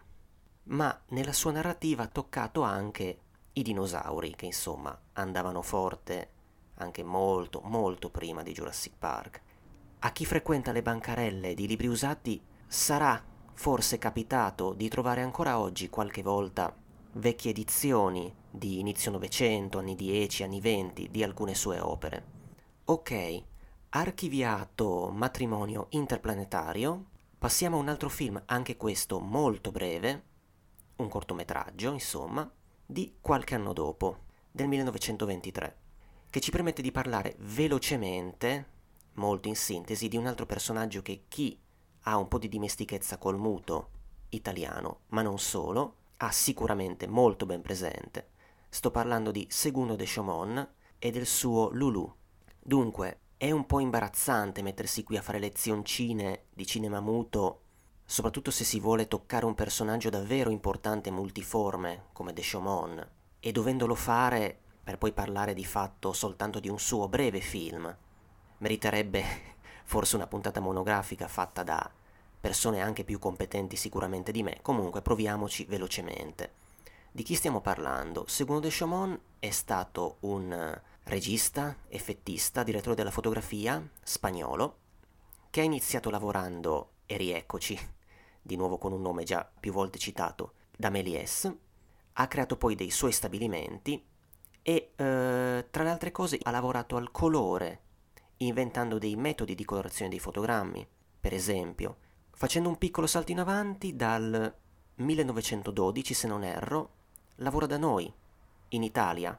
[0.63, 3.19] Ma nella sua narrativa ha toccato anche
[3.53, 6.31] i dinosauri, che insomma andavano forte
[6.75, 9.41] anche molto, molto prima di Jurassic Park.
[9.99, 13.21] A chi frequenta le bancarelle di libri usati sarà
[13.57, 16.71] forse capitato di trovare ancora oggi qualche volta
[17.13, 22.25] vecchie edizioni di inizio Novecento, anni 10, anni 20 di alcune sue opere.
[22.85, 23.43] Ok,
[23.89, 27.05] archiviato Matrimonio interplanetario,
[27.39, 30.23] passiamo a un altro film, anche questo molto breve,
[30.97, 32.49] un cortometraggio, insomma,
[32.85, 35.77] di qualche anno dopo, del 1923,
[36.29, 38.67] che ci permette di parlare velocemente,
[39.13, 41.59] molto in sintesi, di un altro personaggio che chi
[42.07, 43.89] ha un po' di dimestichezza col muto
[44.29, 48.29] italiano, ma non solo, ha sicuramente molto ben presente.
[48.69, 52.11] Sto parlando di Segundo de Chaumont e del suo Lulu.
[52.59, 57.61] Dunque, è un po' imbarazzante mettersi qui a fare lezioncine di cinema muto,
[58.05, 63.07] soprattutto se si vuole toccare un personaggio davvero importante e multiforme come De Chaumont,
[63.39, 67.95] e dovendolo fare per poi parlare di fatto soltanto di un suo breve film.
[68.59, 69.23] Meriterebbe
[69.83, 71.91] forse una puntata monografica fatta da
[72.47, 76.53] persone anche più competenti sicuramente di me, comunque proviamoci velocemente.
[77.11, 78.23] Di chi stiamo parlando?
[78.25, 84.77] Secondo De Chaumont è stato un regista, effettista, direttore della fotografia spagnolo,
[85.49, 87.77] che ha iniziato lavorando, e rieccoci,
[88.41, 91.53] di nuovo con un nome già più volte citato, da Méliès,
[92.13, 94.01] ha creato poi dei suoi stabilimenti
[94.61, 97.81] e, eh, tra le altre cose, ha lavorato al colore,
[98.37, 100.87] inventando dei metodi di colorazione dei fotogrammi,
[101.19, 101.97] per esempio,
[102.37, 104.53] facendo un piccolo salto in avanti dal
[104.97, 106.89] 1912, se non erro,
[107.37, 108.13] lavora da noi,
[108.69, 109.37] in Italia,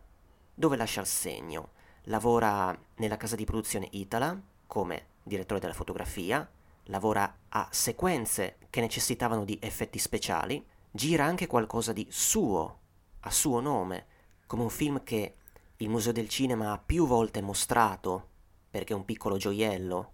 [0.53, 1.71] dove lascia il segno.
[2.05, 4.37] Lavora nella casa di produzione Itala
[4.67, 6.51] come direttore della fotografia,
[6.87, 12.79] lavora a sequenze che necessitavano di effetti speciali, gira anche qualcosa di suo,
[13.21, 14.07] a suo nome,
[14.47, 15.35] come un film che
[15.77, 18.29] il Museo del Cinema ha più volte mostrato,
[18.69, 20.13] perché è un piccolo gioiello,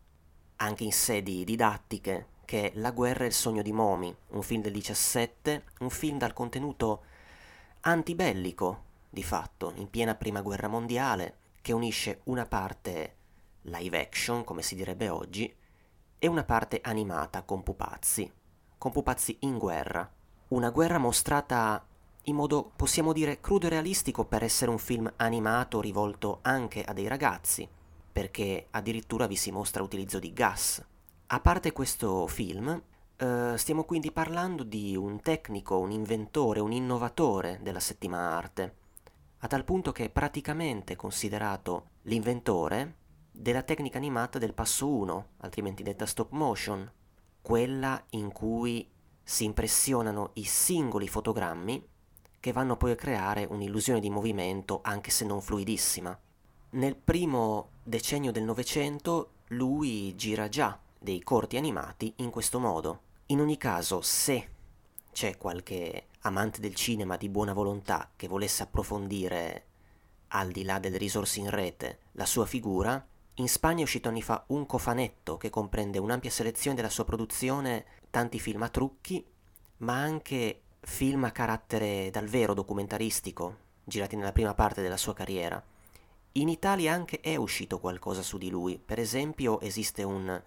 [0.56, 4.62] anche in sedi didattiche, che è La guerra e il sogno di Momi, un film
[4.62, 7.02] del 17, un film dal contenuto
[7.80, 13.16] antibellico, di fatto, in piena prima guerra mondiale, che unisce una parte
[13.62, 15.54] live action, come si direbbe oggi,
[16.18, 18.30] e una parte animata con pupazzi,
[18.78, 20.10] con pupazzi in guerra.
[20.48, 21.86] Una guerra mostrata
[22.24, 26.92] in modo, possiamo dire, crudo e realistico per essere un film animato rivolto anche a
[26.92, 27.68] dei ragazzi,
[28.12, 30.82] perché addirittura vi si mostra l'utilizzo di gas.
[31.28, 32.80] A parte questo film,
[33.16, 38.74] eh, stiamo quindi parlando di un tecnico, un inventore, un innovatore della settima arte,
[39.38, 42.96] a tal punto che è praticamente considerato l'inventore
[43.32, 46.88] della tecnica animata del passo 1, altrimenti detta stop motion,
[47.40, 48.86] quella in cui
[49.22, 51.88] si impressionano i singoli fotogrammi
[52.38, 56.16] che vanno poi a creare un'illusione di movimento anche se non fluidissima.
[56.70, 63.00] Nel primo decennio del Novecento lui gira già dei corti animati in questo modo.
[63.26, 64.48] In ogni caso, se
[65.12, 69.66] c'è qualche amante del cinema di buona volontà che volesse approfondire,
[70.28, 74.22] al di là delle risorse in rete, la sua figura, in Spagna è uscito anni
[74.22, 79.24] fa un cofanetto che comprende un'ampia selezione della sua produzione, tanti film a trucchi,
[79.78, 85.62] ma anche film a carattere dal vero documentaristico, girati nella prima parte della sua carriera.
[86.32, 90.42] In Italia anche è uscito qualcosa su di lui, per esempio esiste un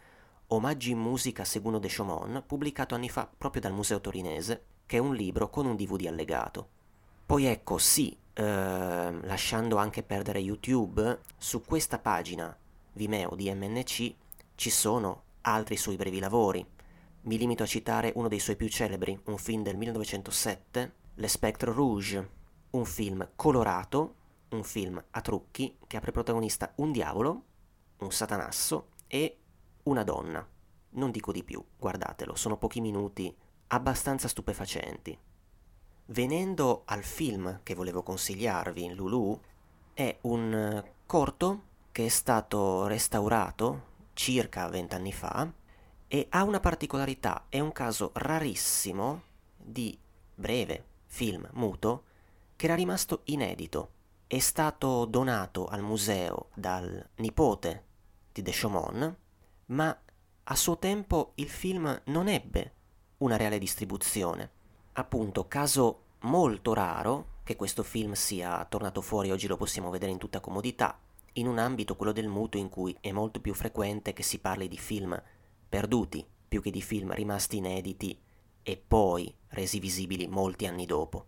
[0.50, 5.00] Omaggi in musica Seguno de Chaumont, pubblicato anni fa proprio dal Museo Torinese, che è
[5.00, 6.70] un libro con un DVD allegato.
[7.26, 12.58] Poi ecco, sì, eh, lasciando anche perdere YouTube, su questa pagina
[12.94, 14.16] Vimeo di MNC
[14.56, 16.66] ci sono altri suoi brevi lavori.
[17.24, 21.74] Mi limito a citare uno dei suoi più celebri, un film del 1907, Le Spectre
[21.74, 22.30] Rouge,
[22.70, 24.16] un film colorato,
[24.52, 27.44] un film a trucchi che ha per protagonista un diavolo,
[27.98, 29.40] un satanasso e
[29.88, 30.46] una donna.
[30.90, 33.34] Non dico di più, guardatelo, sono pochi minuti
[33.68, 35.18] abbastanza stupefacenti.
[36.08, 39.40] Venendo al film che volevo consigliarvi, Lulu,
[39.94, 41.62] è un corto
[41.92, 45.52] che è stato restaurato circa vent'anni fa
[46.08, 49.24] e ha una particolarità, è un caso rarissimo
[49.58, 49.98] di
[50.34, 52.04] breve film muto
[52.56, 53.92] che era rimasto inedito.
[54.28, 57.86] È stato donato al museo dal nipote
[58.32, 59.16] di De Chaumont
[59.68, 59.98] ma
[60.44, 62.74] a suo tempo il film non ebbe
[63.18, 64.52] una reale distribuzione.
[64.94, 70.18] Appunto, caso molto raro che questo film sia tornato fuori, oggi lo possiamo vedere in
[70.18, 71.00] tutta comodità,
[71.34, 74.68] in un ambito, quello del muto, in cui è molto più frequente che si parli
[74.68, 75.22] di film
[75.70, 78.18] perduti più che di film rimasti inediti
[78.64, 81.26] e poi resi visibili molti anni dopo.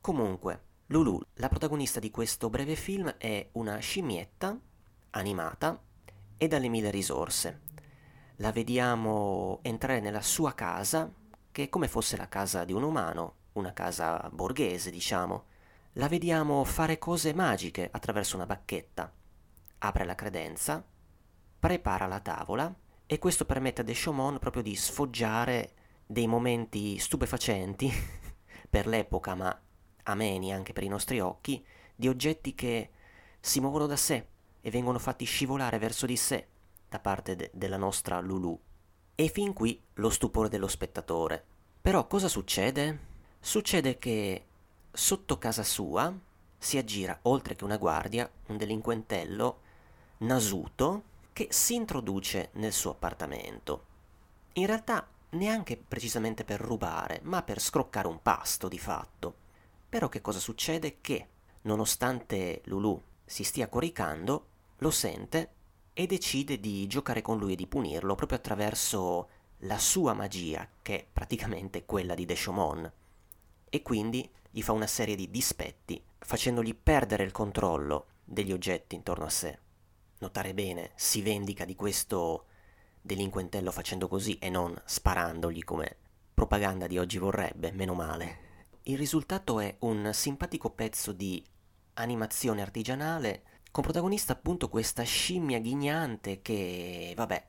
[0.00, 4.58] Comunque, Lulu, la protagonista di questo breve film, è una scimmietta
[5.10, 5.80] animata
[6.36, 7.60] e dalle mille risorse
[8.40, 11.12] la vediamo entrare nella sua casa,
[11.52, 15.44] che è come fosse la casa di un umano, una casa borghese, diciamo.
[15.94, 19.12] La vediamo fare cose magiche attraverso una bacchetta.
[19.78, 20.82] Apre la credenza,
[21.58, 22.74] prepara la tavola
[23.04, 25.74] e questo permette a De Chaumont proprio di sfoggiare
[26.06, 27.92] dei momenti stupefacenti,
[28.70, 29.60] per l'epoca, ma
[30.04, 31.64] ameni anche per i nostri occhi,
[31.94, 32.90] di oggetti che
[33.38, 34.28] si muovono da sé
[34.62, 36.48] e vengono fatti scivolare verso di sé
[36.90, 38.60] da parte de- della nostra Lulu.
[39.14, 41.42] E fin qui lo stupore dello spettatore.
[41.80, 43.08] Però cosa succede?
[43.38, 44.44] Succede che
[44.90, 46.12] sotto casa sua
[46.58, 49.60] si aggira, oltre che una guardia, un delinquentello
[50.18, 53.84] nasuto che si introduce nel suo appartamento.
[54.54, 59.34] In realtà neanche precisamente per rubare, ma per scroccare un pasto di fatto.
[59.88, 60.98] Però che cosa succede?
[61.00, 61.28] Che,
[61.62, 64.46] nonostante Lulu si stia coricando,
[64.78, 65.52] lo sente
[66.00, 69.28] e decide di giocare con lui e di punirlo proprio attraverso
[69.64, 72.90] la sua magia, che è praticamente quella di Deshomon.
[73.68, 79.26] E quindi gli fa una serie di dispetti, facendogli perdere il controllo degli oggetti intorno
[79.26, 79.58] a sé.
[80.20, 82.46] Notare bene, si vendica di questo
[83.02, 85.96] delinquentello facendo così e non sparandogli come
[86.32, 88.38] propaganda di oggi vorrebbe, meno male.
[88.84, 91.44] Il risultato è un simpatico pezzo di
[91.92, 97.46] animazione artigianale con protagonista appunto questa scimmia ghignante che, vabbè,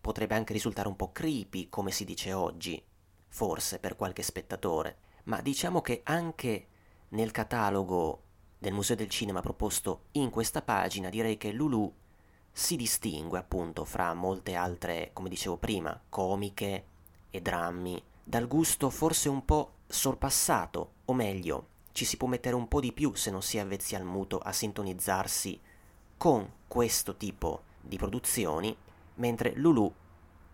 [0.00, 2.82] potrebbe anche risultare un po' creepy, come si dice oggi,
[3.28, 6.66] forse per qualche spettatore, ma diciamo che anche
[7.10, 8.22] nel catalogo
[8.58, 11.92] del Museo del Cinema proposto in questa pagina direi che Lulu
[12.52, 16.84] si distingue appunto fra molte altre, come dicevo prima, comiche
[17.30, 22.68] e drammi, dal gusto forse un po' sorpassato, o meglio, ci si può mettere un
[22.68, 25.60] po' di più se non si avvezzi al muto a sintonizzarsi
[26.16, 28.74] con questo tipo di produzioni,
[29.16, 29.92] mentre Lulu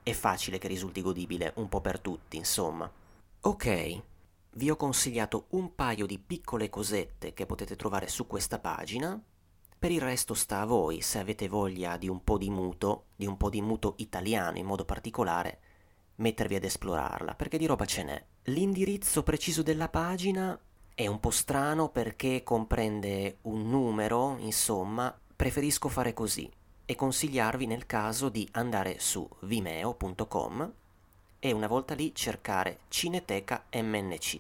[0.03, 2.91] è facile che risulti godibile un po' per tutti, insomma.
[3.41, 4.03] Ok,
[4.53, 9.21] vi ho consigliato un paio di piccole cosette che potete trovare su questa pagina.
[9.79, 13.27] Per il resto sta a voi, se avete voglia di un po' di muto, di
[13.27, 15.61] un po' di muto italiano in modo particolare,
[16.17, 18.25] mettervi ad esplorarla, perché di roba ce n'è.
[18.45, 20.59] L'indirizzo preciso della pagina
[20.99, 26.51] è un po' strano perché comprende un numero, insomma, preferisco fare così
[26.85, 30.73] e consigliarvi nel caso di andare su vimeo.com
[31.39, 34.39] e una volta lì cercare Cineteca MNC.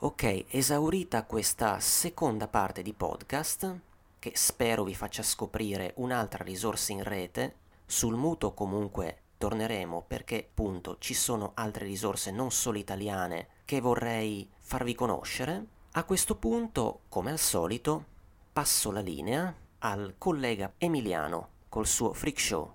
[0.00, 3.74] Ok, esaurita questa seconda parte di podcast,
[4.18, 7.54] che spero vi faccia scoprire un'altra risorsa in rete,
[7.86, 14.46] sul muto comunque torneremo perché appunto ci sono altre risorse non solo italiane che vorrei
[14.58, 15.76] farvi conoscere.
[15.92, 18.04] A questo punto, come al solito,
[18.52, 22.74] passo la linea al collega Emiliano col suo freak show.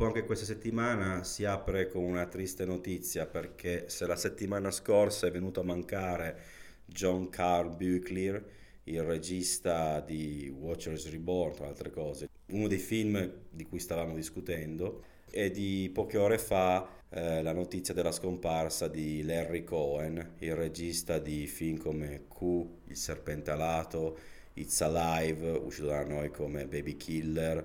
[0.00, 5.26] Purtroppo anche questa settimana si apre con una triste notizia perché se la settimana scorsa
[5.26, 6.38] è venuto a mancare
[6.86, 8.42] John Carl Buechler,
[8.84, 15.04] il regista di Watchers Reborn, tra altre cose, uno dei film di cui stavamo discutendo,
[15.30, 21.18] e di poche ore fa eh, la notizia della scomparsa di Larry Cohen, il regista
[21.18, 24.16] di film come Q, Il serpente alato,
[24.54, 27.64] It's Alive, uscito da noi come Baby Killer,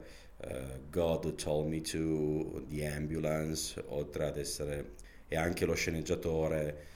[0.90, 4.94] God Told Me To, The Ambulance, oltre ad essere
[5.28, 6.94] e anche lo sceneggiatore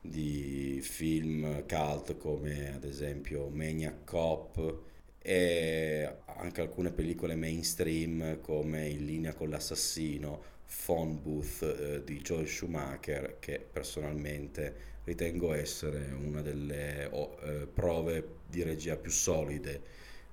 [0.00, 4.80] di film cult come ad esempio Maniac Cop
[5.20, 10.42] e anche alcune pellicole mainstream come In linea con l'assassino,
[10.84, 18.40] Phone Booth eh, di Joel Schumacher che personalmente ritengo essere una delle oh, eh, prove
[18.48, 19.82] di regia più solide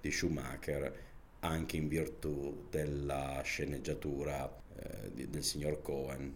[0.02, 1.09] di Schumacher
[1.42, 6.36] anche in virtù della sceneggiatura eh, del signor Cohen.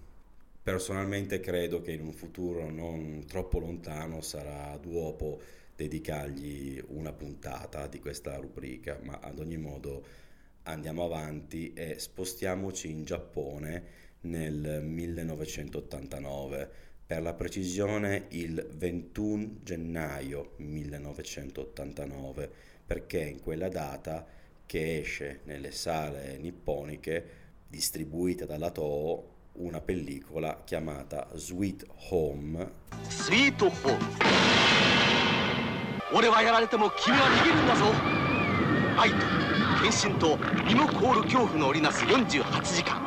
[0.62, 5.42] Personalmente credo che in un futuro non troppo lontano sarà duopo
[5.76, 10.22] dedicargli una puntata di questa rubrica, ma ad ogni modo
[10.64, 16.70] andiamo avanti e spostiamoci in Giappone nel 1989,
[17.06, 22.50] per la precisione il 21 gennaio 1989,
[22.86, 24.26] perché in quella data
[24.66, 32.72] che esce nelle sale nipponiche distribuita dalla Toho una pellicola chiamata Sweet Home.
[33.08, 34.32] Sweet Home.
[38.96, 39.16] 愛と
[39.82, 40.38] 献身と
[40.68, 43.02] 身も凍る恐怖の織りなす48時間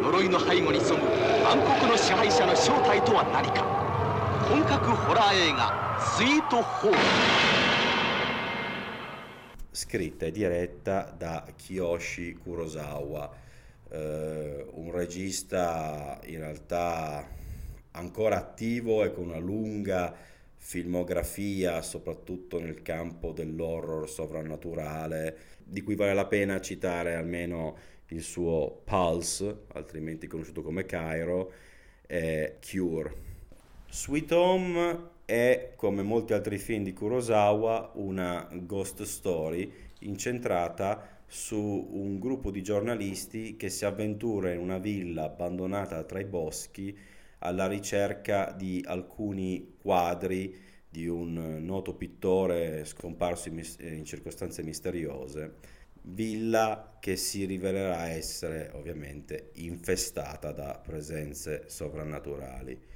[0.00, 1.06] 呪いの背後に潜む
[1.46, 3.62] 暗黒の支配者の正体とは何か
[4.48, 6.96] 本格ホラー映画「スイートホーム」
[9.72, 13.34] scritta e diretta da Kiyoshi Kurosawa,
[13.90, 17.26] eh, un regista in realtà
[17.92, 20.14] ancora attivo e con una lunga
[20.56, 27.76] filmografia, soprattutto nel campo dell'horror sovrannaturale, di cui vale la pena citare almeno
[28.08, 31.52] il suo Pulse, altrimenti conosciuto come Cairo,
[32.06, 33.30] e Cure.
[33.88, 42.18] Sweet Home è, come molti altri film di Kurosawa, una ghost story incentrata su un
[42.18, 46.94] gruppo di giornalisti che si avventura in una villa abbandonata tra i boschi
[47.38, 50.54] alla ricerca di alcuni quadri
[50.86, 55.54] di un noto pittore scomparso in, circostanze misteriose,
[56.02, 62.91] villa che si rivelerà essere ovviamente infestata da presenze sovrannaturali.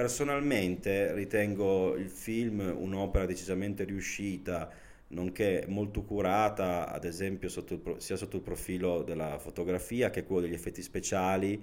[0.00, 4.70] Personalmente ritengo il film un'opera decisamente riuscita,
[5.08, 10.40] nonché molto curata, ad esempio sotto il, sia sotto il profilo della fotografia che quello
[10.40, 11.62] degli effetti speciali,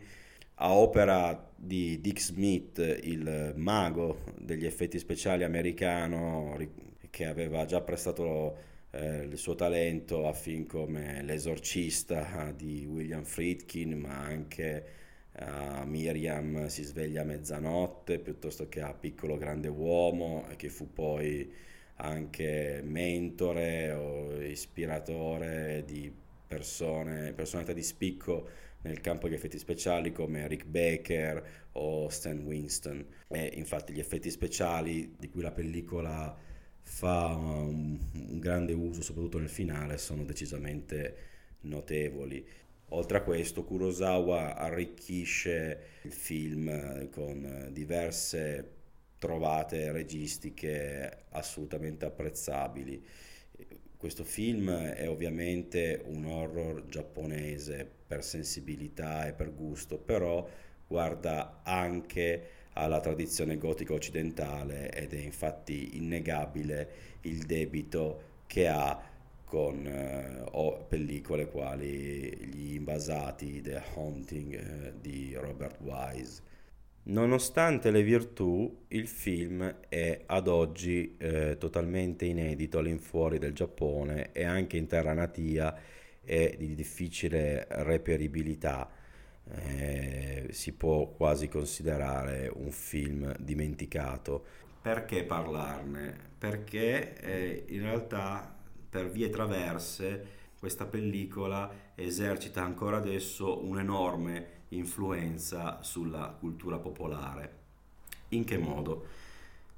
[0.53, 6.55] a opera di Dick Smith, il mago degli effetti speciali americano
[7.09, 8.55] che aveva già prestato
[8.91, 14.96] eh, il suo talento a film come L'esorcista di William Friedkin, ma anche
[15.39, 21.51] a Miriam si sveglia a mezzanotte, piuttosto che a Piccolo Grande Uomo, che fu poi
[21.97, 26.11] anche mentore o ispiratore di
[26.47, 28.49] persone, personalità di spicco
[28.81, 33.05] nel campo degli effetti speciali come Rick Baker o Stan Winston.
[33.27, 36.35] E infatti gli effetti speciali di cui la pellicola
[36.81, 41.15] fa un, un grande uso, soprattutto nel finale, sono decisamente
[41.61, 42.45] notevoli.
[42.91, 48.75] Oltre a questo, Kurosawa arricchisce il film con diverse
[49.19, 53.03] trovate registiche assolutamente apprezzabili.
[53.97, 60.47] Questo film è ovviamente un horror giapponese per sensibilità e per gusto, però
[60.87, 66.89] guarda anche alla tradizione gotica occidentale ed è infatti innegabile
[67.21, 69.15] il debito che ha
[69.47, 76.41] con eh, pellicole quali Gli invasati, The Haunting eh, di Robert Wise.
[77.03, 84.43] Nonostante le virtù, il film è ad oggi eh, totalmente inedito all'infuori del Giappone e
[84.43, 85.73] anche in terra natia
[86.21, 88.91] è di difficile reperibilità.
[89.49, 94.43] Eh, si può quasi considerare un film dimenticato.
[94.81, 96.13] Perché parlarne?
[96.37, 98.56] Perché eh, in realtà
[98.89, 107.55] per vie traverse questa pellicola esercita ancora adesso un'enorme influenza sulla cultura popolare.
[108.29, 109.05] In che modo?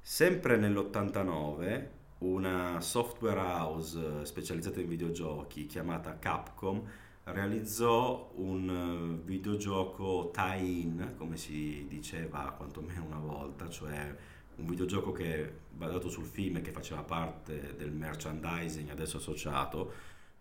[0.00, 1.86] Sempre nell'89
[2.18, 6.82] una software house specializzata in videogiochi chiamata Capcom
[7.24, 14.14] realizzò un eh, videogioco tie-in, come si diceva quantomeno una volta, cioè
[14.60, 19.92] un videogioco che basato sul film e che faceva parte del merchandising adesso associato,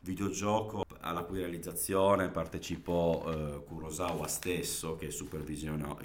[0.02, 5.10] videogioco alla cui realizzazione partecipò eh, Kurosawa stesso che,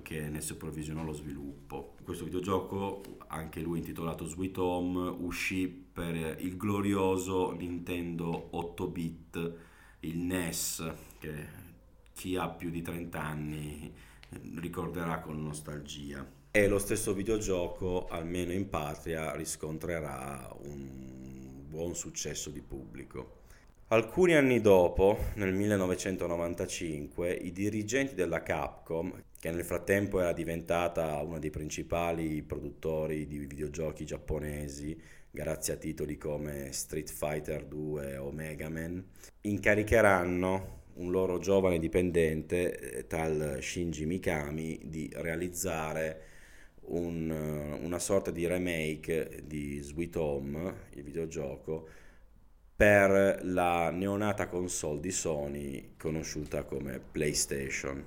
[0.02, 1.96] che, ne supervisionò lo sviluppo.
[2.02, 9.54] Questo videogioco, anche lui intitolato Sweet Home, uscì per il glorioso Nintendo 8-bit,
[10.00, 11.62] il NES, che
[12.12, 13.92] chi ha più di 30 anni
[14.56, 16.33] ricorderà con nostalgia.
[16.56, 23.40] E lo stesso videogioco, almeno in patria, riscontrerà un buon successo di pubblico.
[23.88, 31.40] Alcuni anni dopo, nel 1995, i dirigenti della Capcom, che nel frattempo era diventata uno
[31.40, 34.96] dei principali produttori di videogiochi giapponesi,
[35.32, 39.04] grazie a titoli come Street Fighter 2 o Mega Man,
[39.40, 46.30] incaricheranno un loro giovane dipendente, eh, tal Shinji Mikami, di realizzare
[46.86, 51.88] un, una sorta di remake di Sweet Home, il videogioco,
[52.76, 58.04] per la neonata console di Sony conosciuta come PlayStation.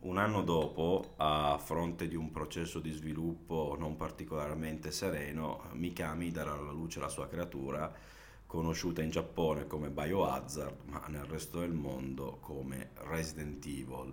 [0.00, 6.52] Un anno dopo, a fronte di un processo di sviluppo non particolarmente sereno, Mikami darà
[6.52, 7.92] alla luce la sua creatura,
[8.44, 14.12] conosciuta in Giappone come Biohazard, ma nel resto del mondo come Resident Evil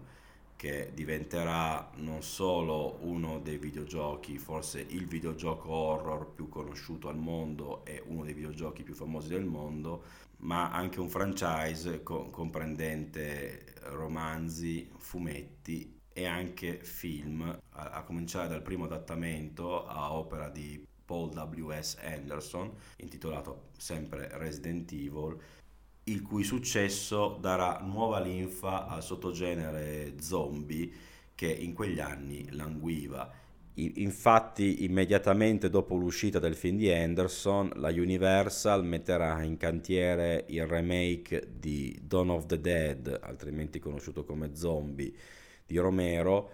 [0.60, 7.86] che diventerà non solo uno dei videogiochi, forse il videogioco horror più conosciuto al mondo
[7.86, 10.04] e uno dei videogiochi più famosi del mondo,
[10.40, 18.62] ma anche un franchise co- comprendente romanzi, fumetti e anche film, a, a cominciare dal
[18.62, 22.00] primo adattamento a opera di Paul W.S.
[22.02, 25.38] Anderson, intitolato sempre Resident Evil,
[26.12, 30.92] il cui successo darà nuova linfa al sottogenere zombie
[31.36, 33.32] che in quegli anni languiva.
[33.76, 41.48] Infatti, immediatamente dopo l'uscita del film di Anderson, la Universal metterà in cantiere il remake
[41.58, 45.14] di Dawn of the Dead, altrimenti conosciuto come Zombie,
[45.66, 46.50] di Romero,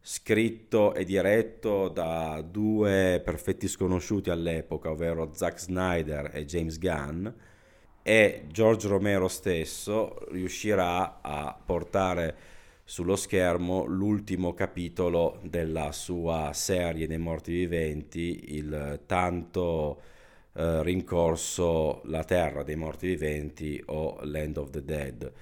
[0.00, 7.28] scritto e diretto da due perfetti sconosciuti all'epoca, ovvero Zack Snyder e James Gunn,
[8.02, 12.36] e George Romero stesso riuscirà a portare
[12.84, 20.00] sullo schermo l'ultimo capitolo della sua serie dei morti viventi, il tanto
[20.54, 25.32] eh, rincorso La terra dei morti viventi o Land of the Dead.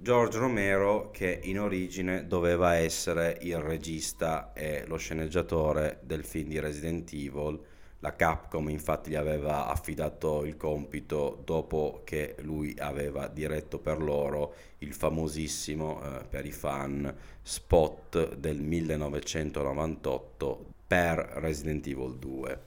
[0.00, 6.60] George Romero che in origine doveva essere il regista e lo sceneggiatore del film di
[6.60, 7.58] Resident Evil
[8.00, 14.54] la Capcom infatti gli aveva affidato il compito dopo che lui aveva diretto per loro
[14.78, 22.60] il famosissimo eh, per i fan spot del 1998 per Resident Evil 2.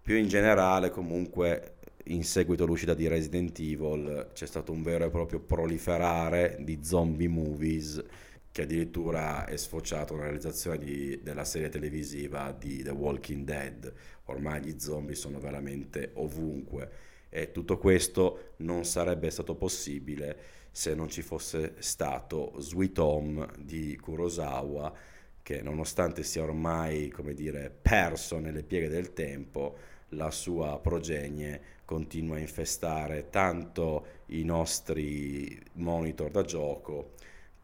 [0.00, 1.74] Più in generale comunque
[2.04, 7.28] in seguito all'uscita di Resident Evil c'è stato un vero e proprio proliferare di zombie
[7.28, 8.02] movies
[8.50, 13.92] che addirittura è sfociato nella realizzazione di, della serie televisiva di The Walking Dead.
[14.24, 16.90] Ormai gli zombie sono veramente ovunque
[17.28, 23.96] e tutto questo non sarebbe stato possibile se non ci fosse stato Sweet Home di
[23.96, 24.92] Kurosawa
[25.42, 29.76] che nonostante sia ormai, come dire, perso nelle pieghe del tempo,
[30.10, 37.14] la sua progenie continua a infestare tanto i nostri monitor da gioco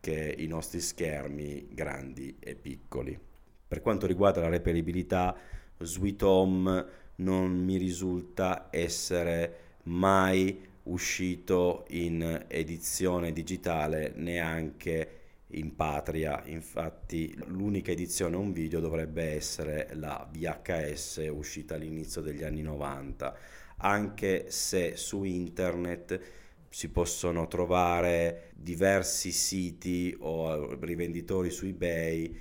[0.04, 3.18] che i nostri schermi grandi e piccoli.
[3.66, 5.34] Per quanto riguarda la reperibilità,
[5.78, 6.86] Sweet Home
[7.16, 15.20] non mi risulta essere mai uscito in edizione digitale neanche
[15.52, 16.42] in patria.
[16.44, 23.34] Infatti, l'unica edizione un video dovrebbe essere la VHS uscita all'inizio degli anni 90,
[23.78, 26.43] anche se su internet
[26.74, 32.36] si possono trovare diversi siti o rivenditori su eBay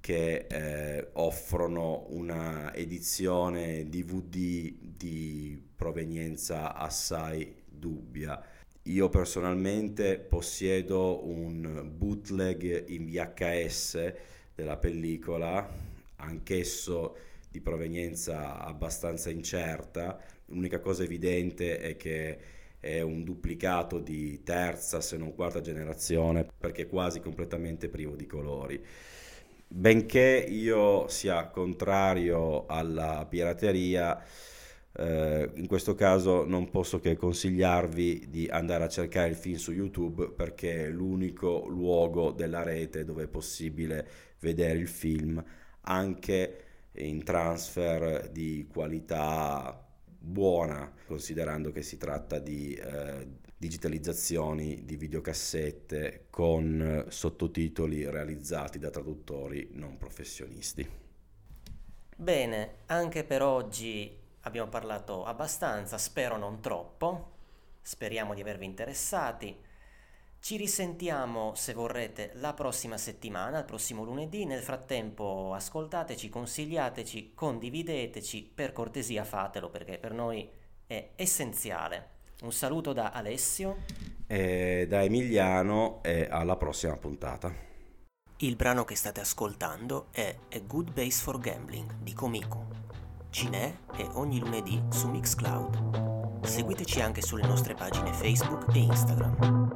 [0.00, 8.42] che eh, offrono una edizione DVD di provenienza assai dubbia.
[8.82, 14.14] Io personalmente possiedo un bootleg in VHS
[14.52, 15.64] della pellicola,
[16.16, 17.16] anch'esso
[17.48, 20.20] di provenienza abbastanza incerta.
[20.46, 26.82] L'unica cosa evidente è che è un duplicato di terza se non quarta generazione perché
[26.82, 28.84] è quasi completamente privo di colori.
[29.68, 34.22] Benché io sia contrario alla pirateria,
[34.92, 39.72] eh, in questo caso non posso che consigliarvi di andare a cercare il film su
[39.72, 44.08] YouTube perché è l'unico luogo della rete dove è possibile
[44.40, 45.42] vedere il film
[45.82, 46.60] anche
[46.92, 49.85] in transfer di qualità
[50.26, 59.68] buona, considerando che si tratta di eh, digitalizzazioni di videocassette con sottotitoli realizzati da traduttori
[59.72, 60.86] non professionisti.
[62.16, 67.32] Bene, anche per oggi abbiamo parlato abbastanza, spero non troppo,
[67.82, 69.56] speriamo di avervi interessati.
[70.46, 74.44] Ci risentiamo, se vorrete, la prossima settimana, il prossimo lunedì.
[74.44, 80.48] Nel frattempo ascoltateci, consigliateci, condivideteci, per cortesia fatelo perché per noi
[80.86, 82.10] è essenziale.
[82.42, 83.78] Un saluto da Alessio
[84.28, 87.52] e da Emiliano e alla prossima puntata.
[88.36, 92.68] Il brano che state ascoltando è A Good Base for Gambling di Comico.
[93.30, 96.15] Cinè è ogni lunedì su Mixcloud.
[96.46, 99.70] Seguiteci anche sulle nostre pagine Facebook e Instagram.